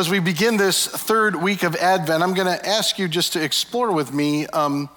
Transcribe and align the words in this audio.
Well, 0.00 0.06
as 0.06 0.10
we 0.10 0.18
begin 0.20 0.56
this 0.56 0.86
third 0.86 1.36
week 1.36 1.62
of 1.62 1.76
Advent, 1.76 2.22
I'm 2.22 2.32
going 2.32 2.46
to 2.46 2.66
ask 2.66 2.98
you 2.98 3.06
just 3.06 3.34
to 3.34 3.44
explore 3.44 3.92
with 3.92 4.14
me 4.14 4.46
um, 4.46 4.88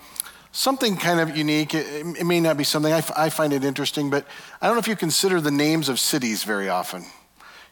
something 0.53 0.95
kind 0.95 1.19
of 1.19 1.35
unique. 1.35 1.73
It, 1.73 1.87
it 2.19 2.25
may 2.25 2.39
not 2.39 2.55
be 2.55 2.63
something 2.63 2.93
I, 2.93 2.99
f- 2.99 3.11
I 3.17 3.29
find 3.29 3.51
it 3.51 3.65
interesting, 3.65 4.09
but 4.09 4.25
I 4.61 4.67
don't 4.67 4.77
know 4.77 4.79
if 4.79 4.87
you 4.87 4.95
consider 4.95 5.41
the 5.41 5.51
names 5.51 5.89
of 5.89 5.99
cities 5.99 6.45
very 6.45 6.69
often. 6.69 7.03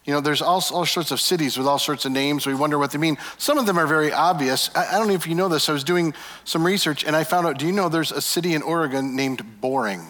You 0.04 0.12
know, 0.12 0.20
there's 0.20 0.42
all, 0.42 0.62
all 0.74 0.86
sorts 0.86 1.12
of 1.12 1.22
cities 1.22 1.58
with 1.58 1.68
all 1.68 1.80
sorts 1.80 2.04
of 2.04 2.12
names. 2.12 2.46
We 2.46 2.54
wonder 2.54 2.78
what 2.78 2.92
they 2.92 2.98
mean. 2.98 3.18
Some 3.38 3.58
of 3.58 3.66
them 3.66 3.80
are 3.80 3.88
very 3.88 4.12
obvious. 4.12 4.70
I, 4.76 4.90
I 4.90 4.98
don't 4.98 5.08
know 5.08 5.14
if 5.14 5.26
you 5.26 5.34
know 5.34 5.48
this. 5.48 5.70
I 5.70 5.72
was 5.72 5.86
doing 5.86 6.14
some 6.44 6.66
research 6.66 7.06
and 7.06 7.16
I 7.16 7.24
found 7.24 7.48
out 7.48 7.58
do 7.58 7.66
you 7.66 7.72
know 7.72 7.88
there's 7.88 8.12
a 8.12 8.20
city 8.20 8.56
in 8.56 8.62
Oregon 8.62 9.16
named 9.16 9.62
Boring? 9.62 10.06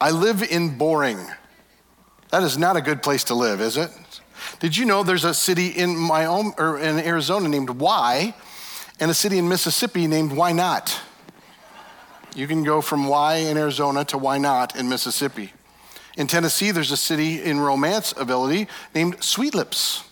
I 0.00 0.12
live 0.12 0.44
in 0.44 0.78
Boring. 0.78 1.18
That 2.30 2.44
is 2.44 2.56
not 2.56 2.76
a 2.76 2.80
good 2.80 3.02
place 3.02 3.24
to 3.24 3.34
live, 3.34 3.60
is 3.60 3.76
it? 3.76 3.90
Did 4.60 4.76
you 4.76 4.84
know 4.84 5.02
there's 5.02 5.24
a 5.24 5.34
city 5.34 5.68
in 5.68 5.96
my 5.96 6.24
own, 6.26 6.52
or 6.58 6.78
in 6.78 6.98
Arizona 6.98 7.48
named 7.48 7.70
Why, 7.70 8.34
and 9.00 9.10
a 9.10 9.14
city 9.14 9.38
in 9.38 9.48
Mississippi 9.48 10.06
named 10.06 10.32
Why 10.32 10.52
Not? 10.52 11.00
You 12.34 12.46
can 12.46 12.64
go 12.64 12.80
from 12.80 13.08
Why 13.08 13.36
in 13.36 13.56
Arizona 13.56 14.04
to 14.06 14.18
Why 14.18 14.38
Not 14.38 14.76
in 14.76 14.88
Mississippi. 14.88 15.52
In 16.16 16.26
Tennessee, 16.26 16.70
there's 16.70 16.92
a 16.92 16.96
city 16.96 17.42
in 17.42 17.60
Romance 17.60 18.12
ability 18.16 18.68
named 18.94 19.22
Sweet 19.22 19.54
Lips. 19.54 20.04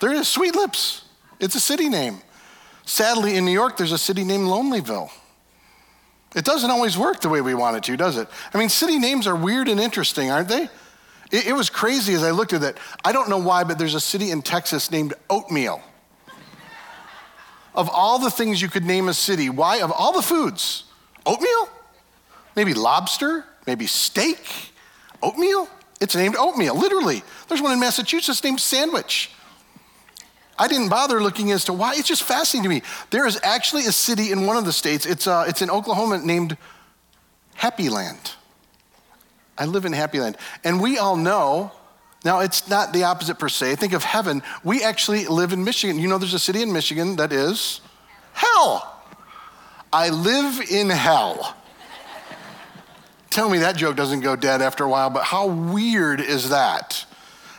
There 0.00 0.12
is 0.12 0.28
Sweet 0.28 0.54
Lips. 0.54 1.04
It's 1.40 1.54
a 1.54 1.60
city 1.60 1.88
name. 1.88 2.18
Sadly, 2.86 3.36
in 3.36 3.44
New 3.44 3.52
York, 3.52 3.76
there's 3.76 3.92
a 3.92 3.98
city 3.98 4.24
named 4.24 4.44
Lonelyville. 4.44 5.10
It 6.34 6.44
doesn't 6.44 6.70
always 6.70 6.98
work 6.98 7.20
the 7.20 7.28
way 7.28 7.40
we 7.40 7.54
want 7.54 7.76
it 7.76 7.84
to, 7.84 7.96
does 7.96 8.16
it? 8.16 8.28
I 8.52 8.58
mean, 8.58 8.68
city 8.68 8.98
names 8.98 9.26
are 9.26 9.36
weird 9.36 9.68
and 9.68 9.80
interesting, 9.80 10.30
aren't 10.30 10.48
they? 10.48 10.68
It, 11.34 11.48
it 11.48 11.52
was 11.52 11.68
crazy 11.68 12.14
as 12.14 12.22
I 12.22 12.30
looked 12.30 12.52
at 12.52 12.60
that. 12.60 12.78
I 13.04 13.10
don't 13.10 13.28
know 13.28 13.38
why, 13.38 13.64
but 13.64 13.76
there's 13.76 13.96
a 13.96 14.00
city 14.00 14.30
in 14.30 14.40
Texas 14.40 14.92
named 14.92 15.14
Oatmeal. 15.28 15.82
of 17.74 17.90
all 17.90 18.20
the 18.20 18.30
things 18.30 18.62
you 18.62 18.68
could 18.68 18.84
name 18.84 19.08
a 19.08 19.14
city, 19.14 19.50
why, 19.50 19.80
of 19.80 19.90
all 19.90 20.12
the 20.12 20.22
foods, 20.22 20.84
oatmeal? 21.26 21.68
Maybe 22.54 22.72
lobster? 22.72 23.44
Maybe 23.66 23.88
steak? 23.88 24.38
Oatmeal? 25.24 25.68
It's 26.00 26.14
named 26.14 26.36
oatmeal, 26.38 26.78
literally. 26.78 27.24
There's 27.48 27.60
one 27.60 27.72
in 27.72 27.80
Massachusetts 27.80 28.44
named 28.44 28.60
Sandwich. 28.60 29.32
I 30.56 30.68
didn't 30.68 30.88
bother 30.88 31.20
looking 31.20 31.50
as 31.50 31.64
to 31.64 31.72
why. 31.72 31.94
It's 31.96 32.06
just 32.06 32.22
fascinating 32.22 32.62
to 32.62 32.68
me. 32.68 32.82
There 33.10 33.26
is 33.26 33.40
actually 33.42 33.86
a 33.86 33.92
city 33.92 34.30
in 34.30 34.46
one 34.46 34.56
of 34.56 34.66
the 34.66 34.72
states, 34.72 35.04
it's, 35.04 35.26
uh, 35.26 35.46
it's 35.48 35.62
in 35.62 35.70
Oklahoma, 35.70 36.18
named 36.18 36.56
Happy 37.54 37.88
Land. 37.88 38.34
I 39.56 39.66
live 39.66 39.84
in 39.84 39.92
Happy 39.92 40.20
Land. 40.20 40.36
And 40.64 40.80
we 40.80 40.98
all 40.98 41.16
know, 41.16 41.72
now 42.24 42.40
it's 42.40 42.68
not 42.68 42.92
the 42.92 43.04
opposite 43.04 43.38
per 43.38 43.48
se. 43.48 43.76
Think 43.76 43.92
of 43.92 44.02
heaven. 44.02 44.42
We 44.62 44.82
actually 44.82 45.26
live 45.26 45.52
in 45.52 45.64
Michigan. 45.64 45.98
You 45.98 46.08
know, 46.08 46.18
there's 46.18 46.34
a 46.34 46.38
city 46.38 46.62
in 46.62 46.72
Michigan 46.72 47.16
that 47.16 47.32
is 47.32 47.80
hell. 48.32 49.02
I 49.92 50.08
live 50.08 50.60
in 50.70 50.90
hell. 50.90 51.56
Tell 53.30 53.48
me 53.48 53.58
that 53.58 53.76
joke 53.76 53.96
doesn't 53.96 54.20
go 54.20 54.36
dead 54.36 54.62
after 54.62 54.84
a 54.84 54.88
while, 54.88 55.10
but 55.10 55.24
how 55.24 55.46
weird 55.48 56.20
is 56.20 56.50
that? 56.50 57.04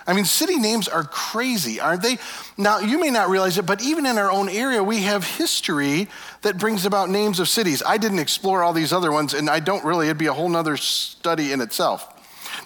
I 0.08 0.14
mean, 0.14 0.26
city 0.26 0.58
names 0.58 0.88
are 0.88 1.04
crazy, 1.04 1.80
aren't 1.80 2.04
they? 2.04 2.18
Now, 2.58 2.80
you 2.80 3.00
may 3.00 3.10
not 3.10 3.30
realize 3.30 3.58
it, 3.58 3.66
but 3.66 3.82
even 3.82 4.06
in 4.06 4.18
our 4.20 4.30
own 4.30 4.50
area, 4.50 4.84
we 4.84 5.02
have 5.02 5.24
history 5.24 6.08
that 6.44 6.60
brings 6.60 6.86
about 6.86 7.10
names 7.10 7.40
of 7.40 7.50
cities. 7.50 7.82
I 7.84 7.98
didn't 7.98 8.20
explore 8.20 8.62
all 8.62 8.74
these 8.74 8.94
other 8.94 9.12
ones, 9.12 9.34
and 9.34 9.50
I 9.50 9.60
don't 9.60 9.84
really, 9.84 10.08
it'd 10.08 10.20
be 10.20 10.28
a 10.28 10.34
whole 10.34 10.50
nother 10.50 10.78
study 10.78 11.52
in 11.52 11.60
itself. 11.60 12.12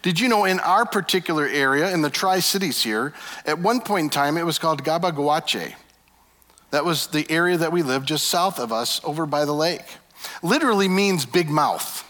Did 0.01 0.19
you 0.19 0.27
know 0.27 0.43
in 0.45 0.59
our 0.59 0.85
particular 0.85 1.47
area, 1.47 1.93
in 1.93 2.01
the 2.01 2.09
Tri 2.09 2.39
Cities 2.39 2.83
here, 2.83 3.13
at 3.45 3.59
one 3.59 3.79
point 3.81 4.03
in 4.05 4.09
time, 4.09 4.37
it 4.37 4.45
was 4.45 4.59
called 4.59 4.83
Gabagouache. 4.83 5.75
That 6.71 6.85
was 6.85 7.07
the 7.07 7.25
area 7.29 7.57
that 7.57 7.71
we 7.71 7.83
lived 7.83 8.07
just 8.07 8.27
south 8.27 8.59
of 8.59 8.71
us 8.71 9.01
over 9.03 9.25
by 9.25 9.45
the 9.45 9.53
lake. 9.53 9.85
Literally 10.43 10.87
means 10.87 11.25
big 11.25 11.49
mouth. 11.49 12.05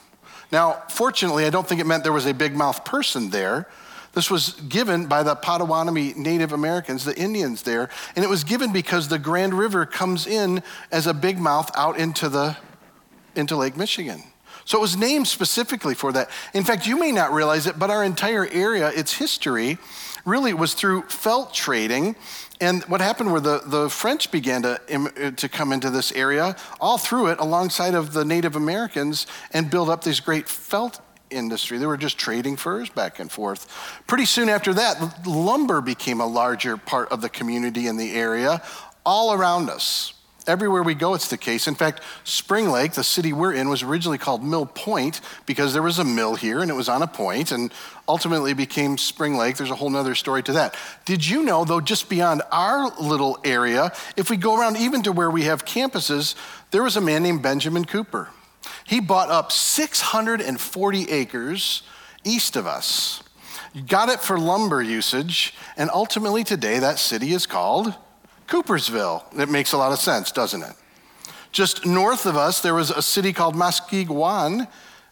Now, 0.51 0.83
fortunately, 0.89 1.45
I 1.45 1.51
don't 1.51 1.67
think 1.67 1.79
it 1.79 1.87
meant 1.87 2.03
there 2.03 2.11
was 2.11 2.25
a 2.25 2.33
big 2.33 2.55
mouth 2.55 2.83
person 2.83 3.29
there 3.29 3.67
this 4.13 4.29
was 4.29 4.53
given 4.67 5.05
by 5.05 5.23
the 5.23 5.35
Potawatomi 5.35 6.13
Native 6.15 6.51
Americans, 6.51 7.05
the 7.05 7.17
Indians 7.17 7.63
there, 7.63 7.89
and 8.15 8.25
it 8.25 8.29
was 8.29 8.43
given 8.43 8.73
because 8.73 9.07
the 9.07 9.19
Grand 9.19 9.53
River 9.53 9.85
comes 9.85 10.25
in 10.25 10.63
as 10.91 11.07
a 11.07 11.13
big 11.13 11.39
mouth 11.39 11.71
out 11.75 11.97
into 11.97 12.29
the 12.29 12.57
into 13.35 13.55
Lake 13.55 13.77
Michigan. 13.77 14.23
So 14.65 14.77
it 14.77 14.81
was 14.81 14.97
named 14.97 15.27
specifically 15.27 15.95
for 15.95 16.11
that. 16.11 16.29
In 16.53 16.63
fact, 16.63 16.85
you 16.85 16.99
may 16.99 17.11
not 17.11 17.31
realize 17.31 17.65
it, 17.65 17.79
but 17.79 17.89
our 17.89 18.03
entire 18.03 18.47
area, 18.47 18.89
its 18.89 19.13
history, 19.13 19.77
really 20.25 20.53
was 20.53 20.73
through 20.73 21.03
felt 21.03 21.53
trading. 21.53 22.15
And 22.61 22.83
what 22.83 23.01
happened 23.01 23.31
where 23.31 23.41
the, 23.41 23.61
the 23.65 23.89
French 23.89 24.31
began 24.31 24.61
to, 24.63 25.33
to 25.35 25.49
come 25.49 25.71
into 25.71 25.89
this 25.89 26.11
area, 26.11 26.55
all 26.79 26.97
through 26.97 27.27
it, 27.27 27.39
alongside 27.39 27.95
of 27.95 28.13
the 28.13 28.25
Native 28.25 28.55
Americans, 28.55 29.25
and 29.51 29.71
build 29.71 29.89
up 29.89 30.03
these 30.03 30.19
great 30.19 30.47
felt 30.47 31.01
industry. 31.29 31.77
They 31.77 31.85
were 31.85 31.97
just 31.97 32.17
trading 32.17 32.55
furs 32.55 32.89
back 32.89 33.19
and 33.19 33.31
forth. 33.31 33.67
Pretty 34.07 34.25
soon 34.25 34.49
after 34.49 34.73
that, 34.73 35.25
lumber 35.27 35.81
became 35.81 36.21
a 36.21 36.27
larger 36.27 36.77
part 36.77 37.11
of 37.11 37.21
the 37.21 37.29
community 37.29 37.87
in 37.87 37.97
the 37.97 38.13
area 38.13 38.61
all 39.05 39.33
around 39.33 39.69
us. 39.69 40.13
Everywhere 40.47 40.81
we 40.81 40.95
go, 40.95 41.13
it's 41.13 41.27
the 41.27 41.37
case. 41.37 41.67
In 41.67 41.75
fact, 41.75 42.01
Spring 42.23 42.69
Lake, 42.71 42.93
the 42.93 43.03
city 43.03 43.33
we're 43.33 43.53
in, 43.53 43.69
was 43.69 43.83
originally 43.83 44.17
called 44.17 44.43
Mill 44.43 44.65
Point 44.65 45.21
because 45.45 45.73
there 45.73 45.83
was 45.83 45.99
a 45.99 46.03
mill 46.03 46.33
here 46.33 46.61
and 46.61 46.71
it 46.71 46.73
was 46.73 46.89
on 46.89 47.03
a 47.03 47.07
point 47.07 47.51
and 47.51 47.71
ultimately 48.07 48.53
became 48.53 48.97
Spring 48.97 49.37
Lake. 49.37 49.57
There's 49.57 49.69
a 49.69 49.75
whole 49.75 49.95
other 49.95 50.15
story 50.15 50.41
to 50.43 50.53
that. 50.53 50.75
Did 51.05 51.27
you 51.27 51.43
know, 51.43 51.65
though, 51.65 51.81
just 51.81 52.09
beyond 52.09 52.41
our 52.51 52.89
little 52.99 53.37
area, 53.43 53.91
if 54.17 54.31
we 54.31 54.37
go 54.37 54.59
around 54.59 54.77
even 54.77 55.03
to 55.03 55.11
where 55.11 55.29
we 55.29 55.43
have 55.43 55.65
campuses, 55.65 56.33
there 56.71 56.81
was 56.81 56.95
a 56.95 57.01
man 57.01 57.21
named 57.21 57.43
Benjamin 57.43 57.85
Cooper. 57.85 58.29
He 58.85 58.99
bought 58.99 59.29
up 59.29 59.51
640 59.51 61.11
acres 61.11 61.83
east 62.23 62.55
of 62.55 62.67
us, 62.67 63.23
got 63.87 64.09
it 64.09 64.19
for 64.19 64.37
lumber 64.37 64.81
usage, 64.81 65.53
and 65.77 65.89
ultimately 65.93 66.43
today 66.43 66.79
that 66.79 66.99
city 66.99 67.33
is 67.33 67.45
called 67.45 67.93
Coopersville. 68.47 69.39
It 69.39 69.49
makes 69.49 69.73
a 69.73 69.77
lot 69.77 69.91
of 69.91 69.99
sense, 69.99 70.31
doesn't 70.31 70.63
it? 70.63 70.73
Just 71.51 71.85
north 71.85 72.25
of 72.25 72.35
us, 72.35 72.61
there 72.61 72.75
was 72.75 72.91
a 72.91 73.01
city 73.01 73.33
called 73.33 73.55
Muskegon, 73.55 74.67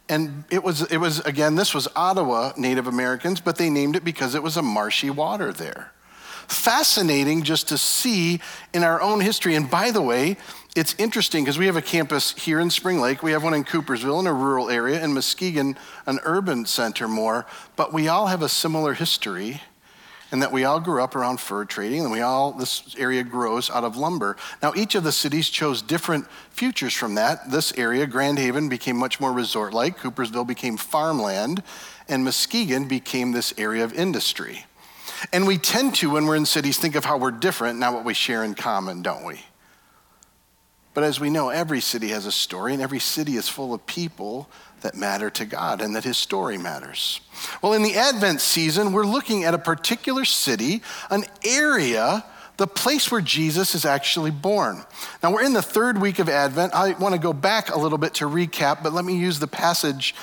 and 0.10 0.44
it 0.50 0.64
was, 0.64 0.84
it 0.84 0.98
was, 0.98 1.20
again, 1.22 1.56
this 1.56 1.74
was 1.74 1.88
Ottawa 1.96 2.54
Native 2.58 2.88
Americans, 2.88 3.42
but 3.42 3.58
they 3.58 3.70
named 3.70 3.96
it 3.96 4.04
because 4.04 4.36
it 4.36 4.44
was 4.44 4.58
a 4.58 4.62
marshy 4.62 5.10
water 5.10 5.52
there. 5.52 5.92
Fascinating 6.48 7.44
just 7.44 7.68
to 7.70 7.78
see 7.78 8.40
in 8.74 8.84
our 8.84 9.02
own 9.02 9.20
history. 9.20 9.56
And 9.56 9.70
by 9.70 9.92
the 9.92 10.02
way, 10.02 10.38
it's 10.78 10.94
interesting 11.00 11.44
because 11.44 11.58
we 11.58 11.66
have 11.66 11.76
a 11.76 11.82
campus 11.82 12.34
here 12.34 12.60
in 12.60 12.70
Spring 12.70 13.02
Lake. 13.02 13.24
We 13.24 13.32
have 13.32 13.44
one 13.44 13.56
in 13.56 13.66
Coopersville 13.66 14.20
in 14.20 14.28
a 14.28 14.34
rural 14.34 14.70
area, 14.70 15.04
in 15.04 15.12
Muskegon, 15.12 15.76
an 16.06 16.20
urban 16.24 16.68
center 16.68 17.08
more. 17.08 17.48
But 17.76 17.92
we 17.92 18.08
all 18.08 18.28
have 18.28 18.44
a 18.44 18.50
similar 18.50 18.94
history 18.94 19.64
in 20.32 20.40
that 20.40 20.52
we 20.52 20.66
all 20.66 20.80
grew 20.80 21.02
up 21.02 21.16
around 21.16 21.40
fur 21.40 21.66
trading 21.66 22.02
and 22.02 22.12
we 22.12 22.22
all, 22.22 22.52
this 22.52 22.96
area 22.96 23.24
grows 23.24 23.72
out 23.72 23.84
of 23.84 23.98
lumber. 23.98 24.38
Now, 24.62 24.72
each 24.76 24.94
of 24.94 25.04
the 25.04 25.12
cities 25.12 25.50
chose 25.50 25.82
different 25.82 26.30
futures 26.52 26.94
from 26.94 27.16
that. 27.16 27.50
This 27.50 27.74
area, 27.76 28.06
Grand 28.06 28.38
Haven, 28.38 28.70
became 28.70 28.98
much 28.98 29.20
more 29.20 29.34
resort 29.34 29.74
like, 29.74 29.98
Coopersville 29.98 30.46
became 30.46 30.78
farmland, 30.78 31.64
and 32.08 32.24
Muskegon 32.24 32.88
became 32.88 33.32
this 33.32 33.52
area 33.58 33.84
of 33.84 33.94
industry. 33.94 34.66
And 35.34 35.48
we 35.48 35.58
tend 35.58 35.96
to, 35.96 36.12
when 36.12 36.28
we're 36.28 36.36
in 36.36 36.46
cities, 36.46 36.78
think 36.78 36.94
of 36.94 37.06
how 37.06 37.18
we're 37.18 37.32
different, 37.32 37.80
not 37.80 37.94
what 37.96 38.06
we 38.06 38.14
share 38.14 38.44
in 38.44 38.54
common, 38.54 39.02
don't 39.02 39.26
we? 39.26 39.40
But 40.98 41.04
as 41.04 41.20
we 41.20 41.30
know, 41.30 41.50
every 41.50 41.80
city 41.80 42.08
has 42.08 42.26
a 42.26 42.32
story, 42.32 42.74
and 42.74 42.82
every 42.82 42.98
city 42.98 43.36
is 43.36 43.48
full 43.48 43.72
of 43.72 43.86
people 43.86 44.50
that 44.82 44.96
matter 44.96 45.30
to 45.30 45.46
God 45.46 45.80
and 45.80 45.96
that 45.96 46.04
his 46.04 46.18
story 46.18 46.58
matters. 46.58 47.22
Well, 47.62 47.74
in 47.74 47.84
the 47.84 47.94
Advent 47.94 48.42
season, 48.42 48.92
we're 48.92 49.06
looking 49.06 49.44
at 49.44 49.54
a 49.54 49.60
particular 49.60 50.26
city, 50.26 50.82
an 51.12 51.26
area, 51.46 52.26
the 52.58 52.66
place 52.66 53.12
where 53.12 53.22
Jesus 53.22 53.76
is 53.76 53.86
actually 53.86 54.32
born. 54.32 54.86
Now, 55.22 55.32
we're 55.32 55.44
in 55.44 55.54
the 55.54 55.62
third 55.62 56.02
week 56.02 56.18
of 56.18 56.30
Advent. 56.30 56.74
I 56.74 56.94
want 56.94 57.14
to 57.14 57.22
go 57.22 57.32
back 57.32 57.70
a 57.70 57.78
little 57.78 58.00
bit 58.00 58.16
to 58.16 58.26
recap, 58.26 58.82
but 58.82 58.92
let 58.92 59.06
me 59.06 59.20
use 59.20 59.38
the 59.38 59.46
passage 59.46 60.16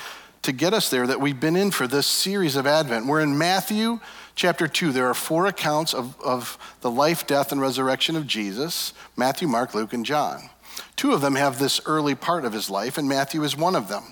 to 0.43 0.51
get 0.51 0.75
us 0.75 0.91
there 0.91 1.07
that 1.07 1.21
we've 1.21 1.39
been 1.39 1.55
in 1.55 1.71
for 1.71 1.87
this 1.87 2.09
series 2.09 2.57
of 2.57 2.67
Advent. 2.67 3.07
We're 3.07 3.21
in 3.21 3.39
Matthew 3.39 4.01
chapter 4.35 4.67
2. 4.67 4.91
There 4.91 5.09
are 5.09 5.15
four 5.15 5.47
accounts 5.47 5.95
of, 5.95 6.21
of 6.21 6.59
the 6.81 6.91
life, 6.91 7.29
death, 7.29 7.53
and 7.53 7.61
resurrection 7.61 8.17
of 8.17 8.27
Jesus 8.27 8.93
Matthew, 9.17 9.47
Mark, 9.47 9.73
Luke, 9.73 9.93
and 9.93 10.05
John. 10.05 10.51
Two 10.97 11.13
of 11.13 11.21
them 11.21 11.35
have 11.35 11.59
this 11.59 11.81
early 11.87 12.15
part 12.15 12.45
of 12.45 12.53
his 12.53 12.71
life, 12.71 12.99
and 12.99 13.09
Matthew 13.09 13.43
is 13.43 13.57
one 13.57 13.77
of 13.77 13.89
them. 13.89 14.05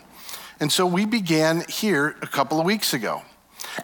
And 0.60 0.70
so 0.70 0.86
we 0.86 1.04
began 1.04 1.64
here 1.68 2.16
a 2.22 2.26
couple 2.26 2.60
of 2.60 2.66
weeks 2.66 2.94
ago. 2.94 3.22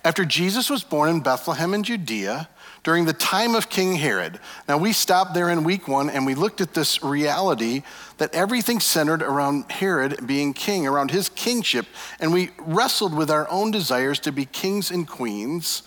After 0.04 0.24
Jesus 0.24 0.68
was 0.68 0.82
born 0.82 1.08
in 1.08 1.20
Bethlehem 1.20 1.74
in 1.74 1.82
Judea, 1.82 2.48
during 2.84 3.04
the 3.04 3.12
time 3.12 3.54
of 3.54 3.68
King 3.68 3.96
Herod. 3.96 4.40
Now, 4.66 4.78
we 4.78 4.92
stopped 4.92 5.34
there 5.34 5.50
in 5.50 5.64
week 5.64 5.88
one 5.88 6.08
and 6.08 6.24
we 6.24 6.34
looked 6.34 6.60
at 6.60 6.74
this 6.74 7.02
reality 7.02 7.82
that 8.18 8.34
everything 8.34 8.80
centered 8.80 9.22
around 9.22 9.70
Herod 9.70 10.26
being 10.26 10.54
king, 10.54 10.86
around 10.86 11.10
his 11.10 11.28
kingship, 11.28 11.86
and 12.18 12.32
we 12.32 12.50
wrestled 12.58 13.14
with 13.14 13.30
our 13.30 13.46
own 13.50 13.70
desires 13.70 14.18
to 14.20 14.32
be 14.32 14.46
kings 14.46 14.90
and 14.90 15.06
queens 15.06 15.82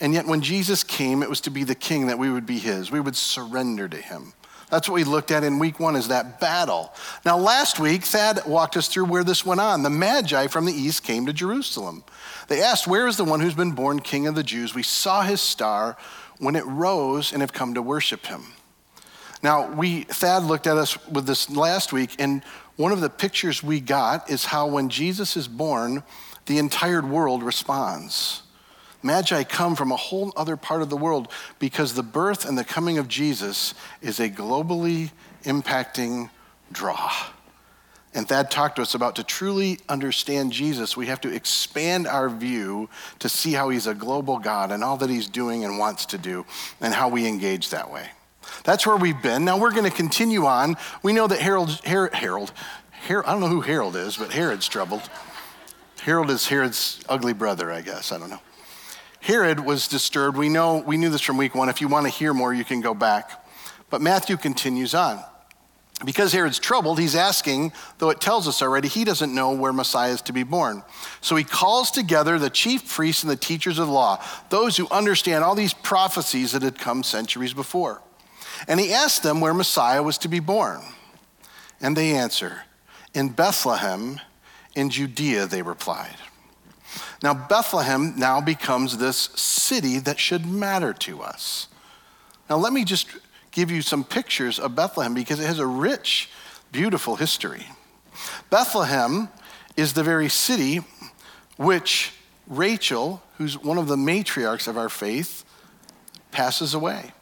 And 0.00 0.12
yet, 0.12 0.26
when 0.26 0.40
Jesus 0.40 0.82
came, 0.82 1.22
it 1.22 1.30
was 1.30 1.40
to 1.42 1.50
be 1.50 1.62
the 1.64 1.74
king 1.74 2.08
that 2.08 2.18
we 2.18 2.28
would 2.30 2.46
be 2.46 2.58
his. 2.58 2.90
We 2.90 3.00
would 3.00 3.16
surrender 3.16 3.88
to 3.88 3.96
him. 3.96 4.32
That's 4.74 4.88
what 4.88 4.96
we 4.96 5.04
looked 5.04 5.30
at 5.30 5.44
in 5.44 5.60
week 5.60 5.78
one 5.78 5.94
is 5.94 6.08
that 6.08 6.40
battle. 6.40 6.92
Now, 7.24 7.38
last 7.38 7.78
week, 7.78 8.02
Thad 8.02 8.44
walked 8.44 8.76
us 8.76 8.88
through 8.88 9.04
where 9.04 9.22
this 9.22 9.46
went 9.46 9.60
on. 9.60 9.84
The 9.84 9.88
Magi 9.90 10.48
from 10.48 10.64
the 10.64 10.72
east 10.72 11.04
came 11.04 11.26
to 11.26 11.32
Jerusalem. 11.32 12.02
They 12.48 12.60
asked, 12.60 12.88
Where 12.88 13.06
is 13.06 13.16
the 13.16 13.22
one 13.22 13.38
who's 13.38 13.54
been 13.54 13.70
born 13.70 14.00
king 14.00 14.26
of 14.26 14.34
the 14.34 14.42
Jews? 14.42 14.74
We 14.74 14.82
saw 14.82 15.22
his 15.22 15.40
star 15.40 15.96
when 16.38 16.56
it 16.56 16.66
rose 16.66 17.32
and 17.32 17.40
have 17.40 17.52
come 17.52 17.74
to 17.74 17.82
worship 17.82 18.26
him. 18.26 18.46
Now, 19.44 19.70
we, 19.70 20.02
Thad 20.02 20.42
looked 20.42 20.66
at 20.66 20.76
us 20.76 20.98
with 21.06 21.28
this 21.28 21.48
last 21.48 21.92
week, 21.92 22.16
and 22.18 22.42
one 22.74 22.90
of 22.90 23.00
the 23.00 23.10
pictures 23.10 23.62
we 23.62 23.78
got 23.78 24.28
is 24.28 24.46
how 24.46 24.66
when 24.66 24.88
Jesus 24.88 25.36
is 25.36 25.46
born, 25.46 26.02
the 26.46 26.58
entire 26.58 27.00
world 27.00 27.44
responds. 27.44 28.42
Magi 29.04 29.44
come 29.44 29.76
from 29.76 29.92
a 29.92 29.96
whole 29.96 30.32
other 30.34 30.56
part 30.56 30.80
of 30.80 30.88
the 30.88 30.96
world 30.96 31.30
because 31.58 31.94
the 31.94 32.02
birth 32.02 32.48
and 32.48 32.56
the 32.56 32.64
coming 32.64 32.96
of 32.96 33.06
Jesus 33.06 33.74
is 34.00 34.18
a 34.18 34.30
globally 34.30 35.10
impacting 35.44 36.30
draw. 36.72 37.12
And 38.14 38.26
Thad 38.28 38.50
talked 38.50 38.76
to 38.76 38.82
us 38.82 38.94
about 38.94 39.16
to 39.16 39.24
truly 39.24 39.78
understand 39.88 40.52
Jesus, 40.52 40.96
we 40.96 41.06
have 41.06 41.20
to 41.22 41.34
expand 41.34 42.06
our 42.06 42.30
view 42.30 42.88
to 43.18 43.28
see 43.28 43.52
how 43.52 43.68
he's 43.68 43.86
a 43.86 43.94
global 43.94 44.38
God 44.38 44.70
and 44.70 44.82
all 44.82 44.96
that 44.98 45.10
he's 45.10 45.28
doing 45.28 45.64
and 45.64 45.78
wants 45.78 46.06
to 46.06 46.18
do 46.18 46.46
and 46.80 46.94
how 46.94 47.08
we 47.08 47.26
engage 47.26 47.70
that 47.70 47.92
way. 47.92 48.08
That's 48.62 48.86
where 48.86 48.96
we've 48.96 49.20
been. 49.20 49.44
Now 49.44 49.58
we're 49.58 49.72
going 49.72 49.90
to 49.90 49.96
continue 49.96 50.46
on. 50.46 50.76
We 51.02 51.12
know 51.12 51.26
that 51.26 51.40
Harold, 51.40 51.80
Harold, 51.84 52.14
Harold, 52.14 52.52
Harold, 52.90 53.26
I 53.26 53.32
don't 53.32 53.40
know 53.40 53.48
who 53.48 53.60
Harold 53.60 53.96
is, 53.96 54.16
but 54.16 54.32
Herod's 54.32 54.68
troubled. 54.68 55.02
Harold 56.02 56.30
is 56.30 56.46
Herod's 56.46 57.00
ugly 57.08 57.32
brother, 57.32 57.72
I 57.72 57.80
guess. 57.80 58.12
I 58.12 58.18
don't 58.18 58.30
know. 58.30 58.40
Herod 59.24 59.58
was 59.58 59.88
disturbed. 59.88 60.36
We 60.36 60.50
know 60.50 60.84
we 60.86 60.98
knew 60.98 61.08
this 61.08 61.22
from 61.22 61.38
week 61.38 61.54
one. 61.54 61.70
If 61.70 61.80
you 61.80 61.88
want 61.88 62.04
to 62.04 62.12
hear 62.12 62.34
more, 62.34 62.52
you 62.52 62.62
can 62.62 62.82
go 62.82 62.92
back. 62.92 63.42
But 63.88 64.02
Matthew 64.02 64.36
continues 64.36 64.94
on. 64.94 65.18
Because 66.04 66.34
Herod's 66.34 66.58
troubled, 66.58 66.98
he's 66.98 67.16
asking, 67.16 67.72
though 67.96 68.10
it 68.10 68.20
tells 68.20 68.46
us 68.46 68.60
already, 68.60 68.86
he 68.86 69.02
doesn't 69.02 69.34
know 69.34 69.52
where 69.52 69.72
Messiah 69.72 70.10
is 70.10 70.20
to 70.22 70.34
be 70.34 70.42
born. 70.42 70.82
So 71.22 71.36
he 71.36 71.44
calls 71.44 71.90
together 71.90 72.38
the 72.38 72.50
chief 72.50 72.86
priests 72.86 73.22
and 73.22 73.32
the 73.32 73.36
teachers 73.36 73.78
of 73.78 73.86
the 73.86 73.94
law, 73.94 74.22
those 74.50 74.76
who 74.76 74.88
understand 74.90 75.42
all 75.42 75.54
these 75.54 75.72
prophecies 75.72 76.52
that 76.52 76.60
had 76.60 76.78
come 76.78 77.02
centuries 77.02 77.54
before. 77.54 78.02
And 78.68 78.78
he 78.78 78.92
asked 78.92 79.22
them 79.22 79.40
where 79.40 79.54
Messiah 79.54 80.02
was 80.02 80.18
to 80.18 80.28
be 80.28 80.40
born. 80.40 80.82
And 81.80 81.96
they 81.96 82.10
answer, 82.10 82.64
In 83.14 83.30
Bethlehem, 83.30 84.20
in 84.74 84.90
Judea, 84.90 85.46
they 85.46 85.62
replied. 85.62 86.16
Now, 87.24 87.32
Bethlehem 87.32 88.12
now 88.18 88.42
becomes 88.42 88.98
this 88.98 89.16
city 89.16 89.98
that 90.00 90.20
should 90.20 90.44
matter 90.44 90.92
to 90.92 91.22
us. 91.22 91.68
Now, 92.50 92.58
let 92.58 92.74
me 92.74 92.84
just 92.84 93.08
give 93.50 93.70
you 93.70 93.80
some 93.80 94.04
pictures 94.04 94.58
of 94.58 94.76
Bethlehem 94.76 95.14
because 95.14 95.40
it 95.40 95.46
has 95.46 95.58
a 95.58 95.66
rich, 95.66 96.28
beautiful 96.70 97.16
history. 97.16 97.64
Bethlehem 98.50 99.30
is 99.74 99.94
the 99.94 100.02
very 100.02 100.28
city 100.28 100.80
which 101.56 102.12
Rachel, 102.46 103.22
who's 103.38 103.56
one 103.56 103.78
of 103.78 103.88
the 103.88 103.96
matriarchs 103.96 104.68
of 104.68 104.76
our 104.76 104.90
faith, 104.90 105.46
passes 106.30 106.74
away. 106.74 107.12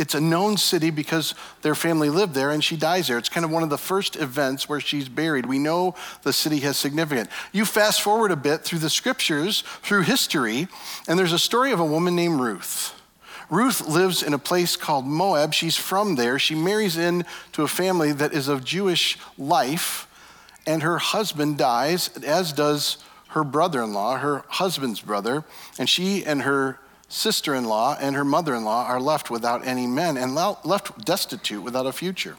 It's 0.00 0.14
a 0.14 0.20
known 0.20 0.56
city 0.56 0.88
because 0.88 1.34
their 1.60 1.74
family 1.74 2.08
lived 2.08 2.32
there 2.32 2.52
and 2.52 2.64
she 2.64 2.74
dies 2.74 3.08
there. 3.08 3.18
It's 3.18 3.28
kind 3.28 3.44
of 3.44 3.50
one 3.50 3.62
of 3.62 3.68
the 3.68 3.76
first 3.76 4.16
events 4.16 4.66
where 4.66 4.80
she's 4.80 5.10
buried. 5.10 5.44
We 5.44 5.58
know 5.58 5.94
the 6.22 6.32
city 6.32 6.60
has 6.60 6.78
significance. 6.78 7.30
You 7.52 7.66
fast 7.66 8.00
forward 8.00 8.30
a 8.30 8.36
bit 8.36 8.62
through 8.62 8.78
the 8.78 8.88
scriptures, 8.88 9.62
through 9.82 10.04
history, 10.04 10.68
and 11.06 11.18
there's 11.18 11.34
a 11.34 11.38
story 11.38 11.70
of 11.70 11.80
a 11.80 11.84
woman 11.84 12.16
named 12.16 12.40
Ruth. 12.40 12.94
Ruth 13.50 13.86
lives 13.86 14.22
in 14.22 14.32
a 14.32 14.38
place 14.38 14.74
called 14.74 15.04
Moab. 15.04 15.52
She's 15.52 15.76
from 15.76 16.14
there. 16.14 16.38
She 16.38 16.54
marries 16.54 16.96
into 16.96 17.62
a 17.62 17.68
family 17.68 18.12
that 18.12 18.32
is 18.32 18.48
of 18.48 18.64
Jewish 18.64 19.18
life, 19.36 20.06
and 20.66 20.82
her 20.82 20.96
husband 20.96 21.58
dies, 21.58 22.08
as 22.24 22.54
does 22.54 22.96
her 23.28 23.44
brother 23.44 23.82
in 23.82 23.92
law, 23.92 24.16
her 24.16 24.44
husband's 24.48 25.02
brother, 25.02 25.44
and 25.78 25.90
she 25.90 26.24
and 26.24 26.40
her 26.40 26.80
sister 27.10 27.54
in 27.54 27.64
law 27.64 27.96
and 28.00 28.16
her 28.16 28.24
mother 28.24 28.54
in 28.54 28.64
law 28.64 28.86
are 28.86 29.00
left 29.00 29.30
without 29.30 29.66
any 29.66 29.86
men 29.86 30.16
and 30.16 30.34
left 30.34 31.04
destitute 31.04 31.62
without 31.62 31.86
a 31.86 31.92
future. 31.92 32.36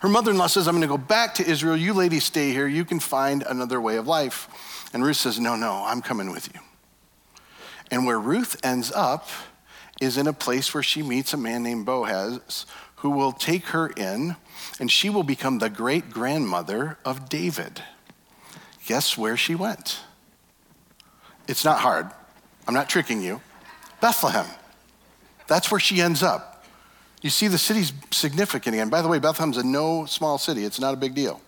Her 0.00 0.08
mother 0.08 0.30
in 0.30 0.38
law 0.38 0.46
says, 0.46 0.66
I'm 0.66 0.74
going 0.74 0.82
to 0.82 0.88
go 0.88 0.96
back 0.96 1.34
to 1.34 1.46
Israel. 1.46 1.76
You 1.76 1.92
ladies 1.92 2.24
stay 2.24 2.52
here. 2.52 2.66
You 2.66 2.84
can 2.84 3.00
find 3.00 3.42
another 3.42 3.80
way 3.80 3.96
of 3.96 4.06
life. 4.06 4.88
And 4.94 5.04
Ruth 5.04 5.16
says, 5.16 5.40
No, 5.40 5.56
no, 5.56 5.84
I'm 5.84 6.00
coming 6.00 6.30
with 6.30 6.48
you. 6.54 6.60
And 7.90 8.06
where 8.06 8.18
Ruth 8.18 8.56
ends 8.64 8.92
up 8.92 9.28
is 10.00 10.16
in 10.16 10.26
a 10.26 10.32
place 10.32 10.72
where 10.72 10.82
she 10.82 11.02
meets 11.02 11.34
a 11.34 11.36
man 11.36 11.62
named 11.62 11.86
Boaz 11.86 12.66
who 12.96 13.10
will 13.10 13.32
take 13.32 13.66
her 13.66 13.88
in, 13.88 14.36
and 14.80 14.90
she 14.90 15.10
will 15.10 15.22
become 15.22 15.58
the 15.58 15.68
great 15.68 16.10
grandmother 16.10 16.96
of 17.04 17.28
David. 17.28 17.82
Guess 18.86 19.18
where 19.18 19.36
she 19.36 19.54
went? 19.54 20.00
It's 21.46 21.64
not 21.64 21.80
hard. 21.80 22.10
I'm 22.66 22.74
not 22.74 22.88
tricking 22.88 23.20
you. 23.20 23.42
Bethlehem. 24.04 24.44
That's 25.46 25.70
where 25.70 25.80
she 25.80 26.02
ends 26.02 26.22
up. 26.22 26.62
You 27.22 27.30
see, 27.30 27.48
the 27.48 27.56
city's 27.56 27.90
significant 28.10 28.74
again. 28.74 28.90
By 28.90 29.00
the 29.00 29.08
way, 29.08 29.18
Bethlehem's 29.18 29.56
a 29.56 29.64
no 29.64 30.04
small 30.04 30.36
city, 30.36 30.66
it's 30.66 30.78
not 30.78 30.92
a 30.92 30.96
big 30.98 31.14
deal. 31.14 31.40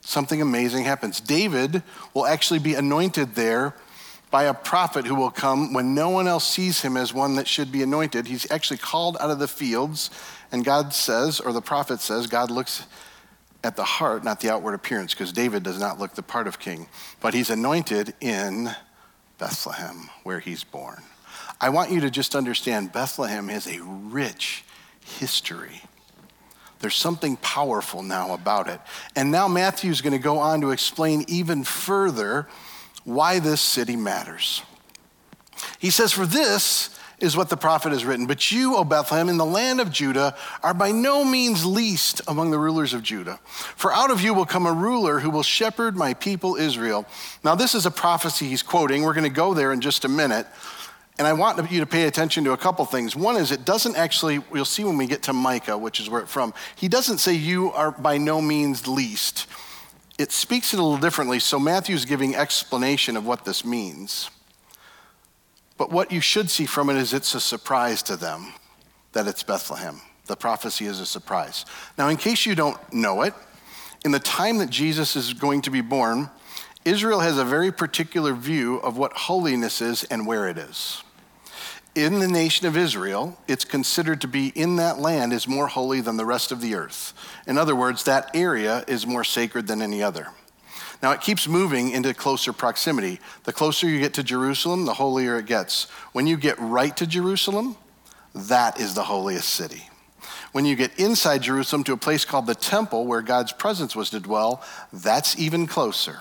Something 0.00 0.40
amazing 0.40 0.84
happens. 0.84 1.18
David 1.18 1.82
will 2.14 2.26
actually 2.26 2.60
be 2.60 2.74
anointed 2.74 3.34
there 3.34 3.74
by 4.30 4.44
a 4.44 4.54
prophet 4.54 5.04
who 5.04 5.16
will 5.16 5.32
come 5.32 5.72
when 5.72 5.96
no 5.96 6.10
one 6.10 6.28
else 6.28 6.46
sees 6.46 6.80
him 6.82 6.96
as 6.96 7.12
one 7.12 7.34
that 7.34 7.48
should 7.48 7.72
be 7.72 7.82
anointed. 7.82 8.28
He's 8.28 8.48
actually 8.52 8.78
called 8.78 9.16
out 9.18 9.32
of 9.32 9.40
the 9.40 9.48
fields, 9.48 10.10
and 10.52 10.64
God 10.64 10.94
says, 10.94 11.40
or 11.40 11.52
the 11.52 11.60
prophet 11.60 11.98
says, 11.98 12.28
God 12.28 12.52
looks 12.52 12.86
at 13.64 13.74
the 13.74 13.82
heart, 13.82 14.22
not 14.22 14.38
the 14.38 14.52
outward 14.52 14.74
appearance, 14.74 15.12
because 15.12 15.32
David 15.32 15.64
does 15.64 15.80
not 15.80 15.98
look 15.98 16.14
the 16.14 16.22
part 16.22 16.46
of 16.46 16.60
king. 16.60 16.86
But 17.20 17.34
he's 17.34 17.50
anointed 17.50 18.14
in 18.20 18.70
Bethlehem, 19.38 20.08
where 20.22 20.38
he's 20.38 20.62
born. 20.62 21.02
I 21.60 21.70
want 21.70 21.90
you 21.90 22.00
to 22.02 22.10
just 22.10 22.36
understand 22.36 22.92
Bethlehem 22.92 23.48
has 23.48 23.66
a 23.66 23.82
rich 23.82 24.64
history. 25.04 25.82
There's 26.80 26.94
something 26.94 27.36
powerful 27.36 28.02
now 28.02 28.34
about 28.34 28.68
it. 28.68 28.80
And 29.16 29.32
now 29.32 29.48
Matthew's 29.48 30.00
going 30.00 30.12
to 30.12 30.18
go 30.18 30.38
on 30.38 30.60
to 30.60 30.70
explain 30.70 31.24
even 31.26 31.64
further 31.64 32.46
why 33.04 33.40
this 33.40 33.60
city 33.60 33.96
matters. 33.96 34.62
He 35.78 35.90
says, 35.90 36.12
For 36.12 36.26
this 36.26 36.96
is 37.18 37.36
what 37.36 37.48
the 37.48 37.56
prophet 37.56 37.90
has 37.90 38.04
written. 38.04 38.26
But 38.26 38.52
you, 38.52 38.76
O 38.76 38.84
Bethlehem, 38.84 39.28
in 39.28 39.38
the 39.38 39.44
land 39.44 39.80
of 39.80 39.90
Judah, 39.90 40.36
are 40.62 40.74
by 40.74 40.92
no 40.92 41.24
means 41.24 41.64
least 41.64 42.20
among 42.28 42.52
the 42.52 42.58
rulers 42.58 42.94
of 42.94 43.02
Judah. 43.02 43.40
For 43.44 43.92
out 43.92 44.12
of 44.12 44.22
you 44.22 44.34
will 44.34 44.46
come 44.46 44.66
a 44.66 44.72
ruler 44.72 45.18
who 45.18 45.30
will 45.30 45.42
shepherd 45.42 45.96
my 45.96 46.14
people 46.14 46.54
Israel. 46.54 47.06
Now, 47.42 47.56
this 47.56 47.74
is 47.74 47.86
a 47.86 47.90
prophecy 47.90 48.48
he's 48.48 48.62
quoting. 48.62 49.02
We're 49.02 49.14
going 49.14 49.24
to 49.24 49.30
go 49.30 49.52
there 49.52 49.72
in 49.72 49.80
just 49.80 50.04
a 50.04 50.08
minute. 50.08 50.46
And 51.18 51.26
I 51.26 51.32
want 51.32 51.70
you 51.70 51.80
to 51.80 51.86
pay 51.86 52.04
attention 52.04 52.44
to 52.44 52.52
a 52.52 52.56
couple 52.56 52.84
things. 52.84 53.16
One 53.16 53.36
is 53.36 53.50
it 53.50 53.64
doesn't 53.64 53.96
actually, 53.96 54.38
we'll 54.38 54.64
see 54.64 54.84
when 54.84 54.96
we 54.96 55.06
get 55.06 55.24
to 55.24 55.32
Micah, 55.32 55.76
which 55.76 55.98
is 55.98 56.08
where 56.08 56.22
it's 56.22 56.30
from. 56.30 56.54
He 56.76 56.86
doesn't 56.86 57.18
say 57.18 57.32
you 57.34 57.72
are 57.72 57.90
by 57.90 58.18
no 58.18 58.40
means 58.40 58.86
least. 58.86 59.48
It 60.16 60.30
speaks 60.30 60.72
it 60.72 60.78
a 60.78 60.82
little 60.82 60.98
differently, 60.98 61.40
so 61.40 61.58
Matthew's 61.58 62.04
giving 62.04 62.36
explanation 62.36 63.16
of 63.16 63.26
what 63.26 63.44
this 63.44 63.64
means. 63.64 64.30
But 65.76 65.90
what 65.90 66.12
you 66.12 66.20
should 66.20 66.50
see 66.50 66.66
from 66.66 66.88
it 66.88 66.96
is 66.96 67.12
it's 67.12 67.34
a 67.34 67.40
surprise 67.40 68.02
to 68.04 68.16
them 68.16 68.52
that 69.12 69.26
it's 69.26 69.42
Bethlehem. 69.42 70.00
The 70.26 70.36
prophecy 70.36 70.86
is 70.86 71.00
a 71.00 71.06
surprise. 71.06 71.64
Now, 71.96 72.08
in 72.08 72.16
case 72.16 72.46
you 72.46 72.54
don't 72.54 72.78
know 72.92 73.22
it, 73.22 73.34
in 74.04 74.12
the 74.12 74.20
time 74.20 74.58
that 74.58 74.70
Jesus 74.70 75.16
is 75.16 75.32
going 75.32 75.62
to 75.62 75.70
be 75.70 75.80
born, 75.80 76.30
Israel 76.84 77.20
has 77.20 77.38
a 77.38 77.44
very 77.44 77.72
particular 77.72 78.34
view 78.34 78.76
of 78.76 78.96
what 78.96 79.12
holiness 79.12 79.80
is 79.80 80.04
and 80.04 80.26
where 80.26 80.48
it 80.48 80.58
is 80.58 81.02
in 81.98 82.20
the 82.20 82.28
nation 82.28 82.66
of 82.66 82.76
Israel, 82.76 83.36
it's 83.48 83.64
considered 83.64 84.20
to 84.20 84.28
be 84.28 84.48
in 84.48 84.76
that 84.76 84.98
land 84.98 85.32
is 85.32 85.48
more 85.48 85.66
holy 85.66 86.00
than 86.00 86.16
the 86.16 86.24
rest 86.24 86.52
of 86.52 86.60
the 86.60 86.74
earth. 86.74 87.12
In 87.46 87.58
other 87.58 87.74
words, 87.74 88.04
that 88.04 88.30
area 88.34 88.84
is 88.86 89.06
more 89.06 89.24
sacred 89.24 89.66
than 89.66 89.82
any 89.82 90.02
other. 90.02 90.28
Now 91.02 91.12
it 91.12 91.20
keeps 91.20 91.46
moving 91.46 91.90
into 91.90 92.14
closer 92.14 92.52
proximity. 92.52 93.20
The 93.44 93.52
closer 93.52 93.88
you 93.88 94.00
get 94.00 94.14
to 94.14 94.22
Jerusalem, 94.22 94.84
the 94.84 94.94
holier 94.94 95.38
it 95.38 95.46
gets. 95.46 95.84
When 96.12 96.26
you 96.26 96.36
get 96.36 96.58
right 96.58 96.96
to 96.96 97.06
Jerusalem, 97.06 97.76
that 98.34 98.80
is 98.80 98.94
the 98.94 99.04
holiest 99.04 99.48
city. 99.48 99.88
When 100.52 100.64
you 100.64 100.76
get 100.76 100.98
inside 100.98 101.42
Jerusalem 101.42 101.84
to 101.84 101.92
a 101.92 101.98
place 101.98 102.24
called 102.24 102.46
the 102.46 102.54
temple 102.54 103.06
where 103.06 103.22
God's 103.22 103.52
presence 103.52 103.94
was 103.94 104.10
to 104.10 104.20
dwell, 104.20 104.62
that's 104.92 105.38
even 105.38 105.66
closer. 105.66 106.18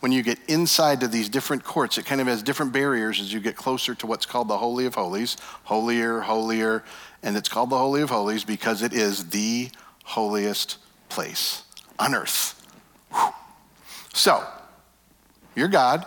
When 0.00 0.12
you 0.12 0.22
get 0.22 0.38
inside 0.48 1.00
to 1.00 1.08
these 1.08 1.28
different 1.28 1.64
courts, 1.64 1.98
it 1.98 2.06
kind 2.06 2.20
of 2.20 2.26
has 2.26 2.42
different 2.42 2.72
barriers 2.72 3.20
as 3.20 3.32
you 3.32 3.40
get 3.40 3.56
closer 3.56 3.94
to 3.94 4.06
what's 4.06 4.26
called 4.26 4.48
the 4.48 4.58
Holy 4.58 4.86
of 4.86 4.94
Holies, 4.94 5.36
holier, 5.64 6.20
holier, 6.20 6.84
and 7.22 7.36
it's 7.36 7.48
called 7.48 7.70
the 7.70 7.78
Holy 7.78 8.02
of 8.02 8.10
Holies 8.10 8.44
because 8.44 8.82
it 8.82 8.92
is 8.92 9.30
the 9.30 9.70
holiest 10.04 10.78
place 11.08 11.62
on 11.98 12.14
earth. 12.14 12.66
Whew. 13.12 13.30
So, 14.12 14.46
your 15.54 15.68
God 15.68 16.06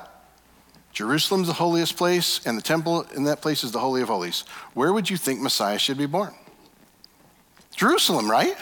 Jerusalem's 0.98 1.46
the 1.46 1.54
holiest 1.54 1.96
place, 1.96 2.44
and 2.48 2.58
the 2.58 2.62
temple 2.64 3.06
in 3.16 3.26
that 3.26 3.40
place 3.40 3.64
is 3.64 3.72
the 3.72 3.78
Holy 3.78 4.02
of 4.02 4.08
Holies. 4.08 4.46
Where 4.74 4.92
would 4.92 5.08
you 5.08 5.16
think 5.16 5.40
Messiah 5.40 5.78
should 5.78 6.00
be 6.00 6.08
born? 6.08 6.34
Jerusalem, 7.76 8.32
right? 8.32 8.58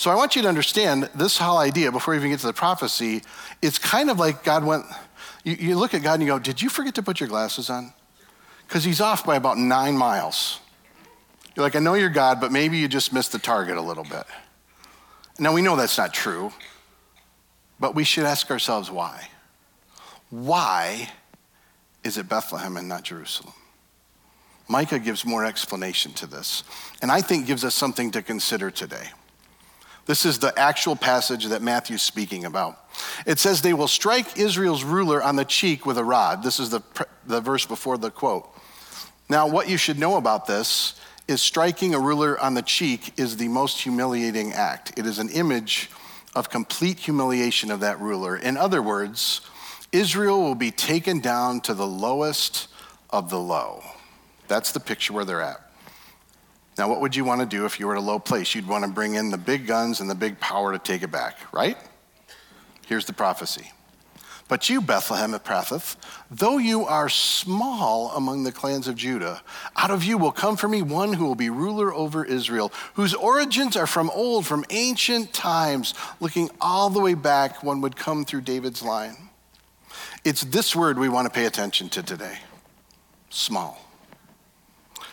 So 0.00 0.10
I 0.10 0.14
want 0.14 0.34
you 0.34 0.40
to 0.40 0.48
understand 0.48 1.10
this 1.14 1.36
whole 1.36 1.58
idea 1.58 1.92
before 1.92 2.12
we 2.12 2.18
even 2.18 2.30
get 2.30 2.40
to 2.40 2.46
the 2.46 2.54
prophecy. 2.54 3.20
It's 3.60 3.78
kind 3.78 4.08
of 4.08 4.18
like 4.18 4.42
God 4.44 4.64
went, 4.64 4.86
you, 5.44 5.56
you 5.56 5.76
look 5.76 5.92
at 5.92 6.02
God 6.02 6.14
and 6.14 6.22
you 6.22 6.28
go, 6.30 6.38
Did 6.38 6.62
you 6.62 6.70
forget 6.70 6.94
to 6.94 7.02
put 7.02 7.20
your 7.20 7.28
glasses 7.28 7.68
on? 7.68 7.92
Because 8.66 8.82
he's 8.82 9.02
off 9.02 9.26
by 9.26 9.36
about 9.36 9.58
nine 9.58 9.98
miles. 9.98 10.60
You're 11.54 11.64
like, 11.64 11.76
I 11.76 11.80
know 11.80 11.92
you're 11.92 12.08
God, 12.08 12.40
but 12.40 12.50
maybe 12.50 12.78
you 12.78 12.88
just 12.88 13.12
missed 13.12 13.32
the 13.32 13.38
target 13.38 13.76
a 13.76 13.82
little 13.82 14.04
bit. 14.04 14.24
Now 15.38 15.52
we 15.52 15.60
know 15.60 15.76
that's 15.76 15.98
not 15.98 16.14
true, 16.14 16.50
but 17.78 17.94
we 17.94 18.04
should 18.04 18.24
ask 18.24 18.50
ourselves 18.50 18.90
why. 18.90 19.28
Why 20.30 21.10
is 22.04 22.16
it 22.16 22.26
Bethlehem 22.26 22.78
and 22.78 22.88
not 22.88 23.02
Jerusalem? 23.02 23.52
Micah 24.66 24.98
gives 24.98 25.26
more 25.26 25.44
explanation 25.44 26.14
to 26.14 26.26
this, 26.26 26.64
and 27.02 27.12
I 27.12 27.20
think 27.20 27.46
gives 27.46 27.66
us 27.66 27.74
something 27.74 28.10
to 28.12 28.22
consider 28.22 28.70
today. 28.70 29.10
This 30.06 30.24
is 30.24 30.38
the 30.38 30.56
actual 30.58 30.96
passage 30.96 31.46
that 31.46 31.62
Matthew's 31.62 32.02
speaking 32.02 32.44
about. 32.44 32.78
It 33.26 33.38
says, 33.38 33.62
They 33.62 33.74
will 33.74 33.88
strike 33.88 34.38
Israel's 34.38 34.82
ruler 34.82 35.22
on 35.22 35.36
the 35.36 35.44
cheek 35.44 35.86
with 35.86 35.98
a 35.98 36.04
rod. 36.04 36.42
This 36.42 36.58
is 36.58 36.70
the, 36.70 36.82
the 37.26 37.40
verse 37.40 37.66
before 37.66 37.98
the 37.98 38.10
quote. 38.10 38.48
Now, 39.28 39.46
what 39.46 39.68
you 39.68 39.76
should 39.76 39.98
know 39.98 40.16
about 40.16 40.46
this 40.46 41.00
is 41.28 41.40
striking 41.40 41.94
a 41.94 42.00
ruler 42.00 42.38
on 42.40 42.54
the 42.54 42.62
cheek 42.62 43.12
is 43.16 43.36
the 43.36 43.46
most 43.46 43.80
humiliating 43.80 44.52
act. 44.52 44.92
It 44.98 45.06
is 45.06 45.20
an 45.20 45.28
image 45.28 45.88
of 46.34 46.50
complete 46.50 46.98
humiliation 46.98 47.70
of 47.70 47.80
that 47.80 48.00
ruler. 48.00 48.36
In 48.36 48.56
other 48.56 48.82
words, 48.82 49.40
Israel 49.92 50.42
will 50.42 50.56
be 50.56 50.70
taken 50.70 51.20
down 51.20 51.60
to 51.62 51.74
the 51.74 51.86
lowest 51.86 52.68
of 53.10 53.30
the 53.30 53.38
low. 53.38 53.82
That's 54.48 54.72
the 54.72 54.80
picture 54.80 55.12
where 55.12 55.24
they're 55.24 55.40
at. 55.40 55.69
Now, 56.80 56.88
what 56.88 57.02
would 57.02 57.14
you 57.14 57.26
want 57.26 57.42
to 57.42 57.46
do 57.46 57.66
if 57.66 57.78
you 57.78 57.86
were 57.86 57.92
at 57.92 57.98
a 57.98 58.00
low 58.00 58.18
place? 58.18 58.54
You'd 58.54 58.66
want 58.66 58.86
to 58.86 58.90
bring 58.90 59.14
in 59.14 59.28
the 59.28 59.36
big 59.36 59.66
guns 59.66 60.00
and 60.00 60.08
the 60.08 60.14
big 60.14 60.40
power 60.40 60.72
to 60.72 60.78
take 60.78 61.02
it 61.02 61.10
back, 61.10 61.36
right? 61.52 61.76
Here's 62.86 63.04
the 63.04 63.12
prophecy. 63.12 63.70
But 64.48 64.70
you, 64.70 64.80
Bethlehem 64.80 65.32
Ephrathah, 65.32 65.96
though 66.30 66.56
you 66.56 66.86
are 66.86 67.10
small 67.10 68.12
among 68.12 68.44
the 68.44 68.50
clans 68.50 68.88
of 68.88 68.96
Judah, 68.96 69.42
out 69.76 69.90
of 69.90 70.04
you 70.04 70.16
will 70.16 70.32
come 70.32 70.56
for 70.56 70.68
me 70.68 70.80
one 70.80 71.12
who 71.12 71.26
will 71.26 71.34
be 71.34 71.50
ruler 71.50 71.92
over 71.92 72.24
Israel, 72.24 72.72
whose 72.94 73.12
origins 73.12 73.76
are 73.76 73.86
from 73.86 74.08
old, 74.14 74.46
from 74.46 74.64
ancient 74.70 75.34
times, 75.34 75.92
looking 76.18 76.48
all 76.62 76.88
the 76.88 76.98
way 76.98 77.12
back, 77.12 77.62
one 77.62 77.82
would 77.82 77.94
come 77.94 78.24
through 78.24 78.40
David's 78.40 78.82
line. 78.82 79.28
It's 80.24 80.44
this 80.44 80.74
word 80.74 80.98
we 80.98 81.10
want 81.10 81.26
to 81.26 81.30
pay 81.30 81.44
attention 81.44 81.90
to 81.90 82.02
today 82.02 82.38
small. 83.28 83.89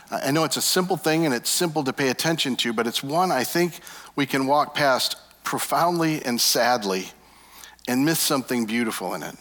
I 0.10 0.32
know 0.32 0.46
it's 0.46 0.58
a 0.58 0.62
simple 0.62 0.96
thing 0.96 1.26
and 1.26 1.34
it's 1.34 1.50
simple 1.50 1.84
to 1.84 1.94
pay 1.94 2.10
attention 2.10 2.56
to, 2.58 2.74
but 2.74 2.88
it's 2.88 3.04
one 3.04 3.32
I 3.32 3.44
think 3.44 3.80
we 4.16 4.26
can 4.26 4.48
walk 4.48 4.74
past 4.74 5.18
profoundly 5.44 6.24
and 6.24 6.40
sadly 6.40 7.10
and 7.88 8.06
miss 8.06 8.20
something 8.20 8.66
beautiful 8.66 9.14
in 9.16 9.24
it. 9.24 9.36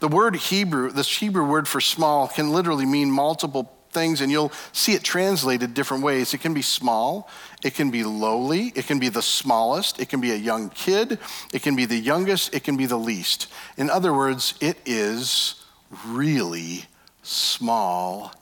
The 0.00 0.08
word 0.08 0.36
Hebrew, 0.36 0.90
this 0.90 1.18
Hebrew 1.18 1.44
word 1.44 1.68
for 1.68 1.80
small, 1.80 2.28
can 2.28 2.52
literally 2.52 2.86
mean 2.86 3.10
multiple 3.10 3.72
things, 3.90 4.20
and 4.20 4.30
you'll 4.30 4.52
see 4.72 4.92
it 4.92 5.02
translated 5.02 5.74
different 5.74 6.02
ways. 6.02 6.34
It 6.34 6.38
can 6.38 6.54
be 6.54 6.62
small, 6.62 7.28
it 7.64 7.74
can 7.74 7.90
be 7.90 8.04
lowly, 8.04 8.72
it 8.74 8.86
can 8.86 8.98
be 8.98 9.08
the 9.08 9.22
smallest, 9.22 10.00
it 10.00 10.08
can 10.08 10.20
be 10.20 10.32
a 10.32 10.36
young 10.36 10.70
kid, 10.70 11.18
it 11.52 11.62
can 11.62 11.76
be 11.76 11.84
the 11.84 11.96
youngest, 11.96 12.54
it 12.54 12.62
can 12.64 12.76
be 12.76 12.86
the 12.86 12.98
least. 12.98 13.48
In 13.76 13.90
other 13.90 14.12
words, 14.12 14.54
it 14.60 14.78
is 14.84 15.64
really 16.06 16.84
small 17.22 18.32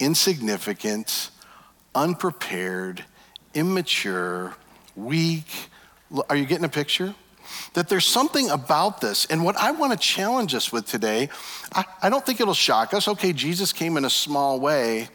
insignificant, 0.00 1.30
unprepared, 1.94 3.04
immature, 3.54 4.54
weak. 4.96 5.46
Are 6.28 6.36
you 6.36 6.46
getting 6.46 6.64
a 6.64 6.70
picture? 6.70 7.14
That 7.74 7.88
there's 7.88 8.06
something 8.06 8.50
about 8.50 9.00
this. 9.00 9.26
And 9.26 9.44
what 9.44 9.56
I 9.56 9.70
want 9.72 9.92
to 9.92 9.98
challenge 9.98 10.54
us 10.54 10.72
with 10.72 10.86
today, 10.86 11.28
I, 11.72 11.84
I 12.02 12.10
don't 12.10 12.24
think 12.24 12.40
it'll 12.40 12.54
shock 12.54 12.94
us. 12.94 13.06
Okay, 13.06 13.32
Jesus 13.32 13.72
came 13.72 13.96
in 13.96 14.04
a 14.04 14.10
small 14.10 14.58
way. 14.58 15.08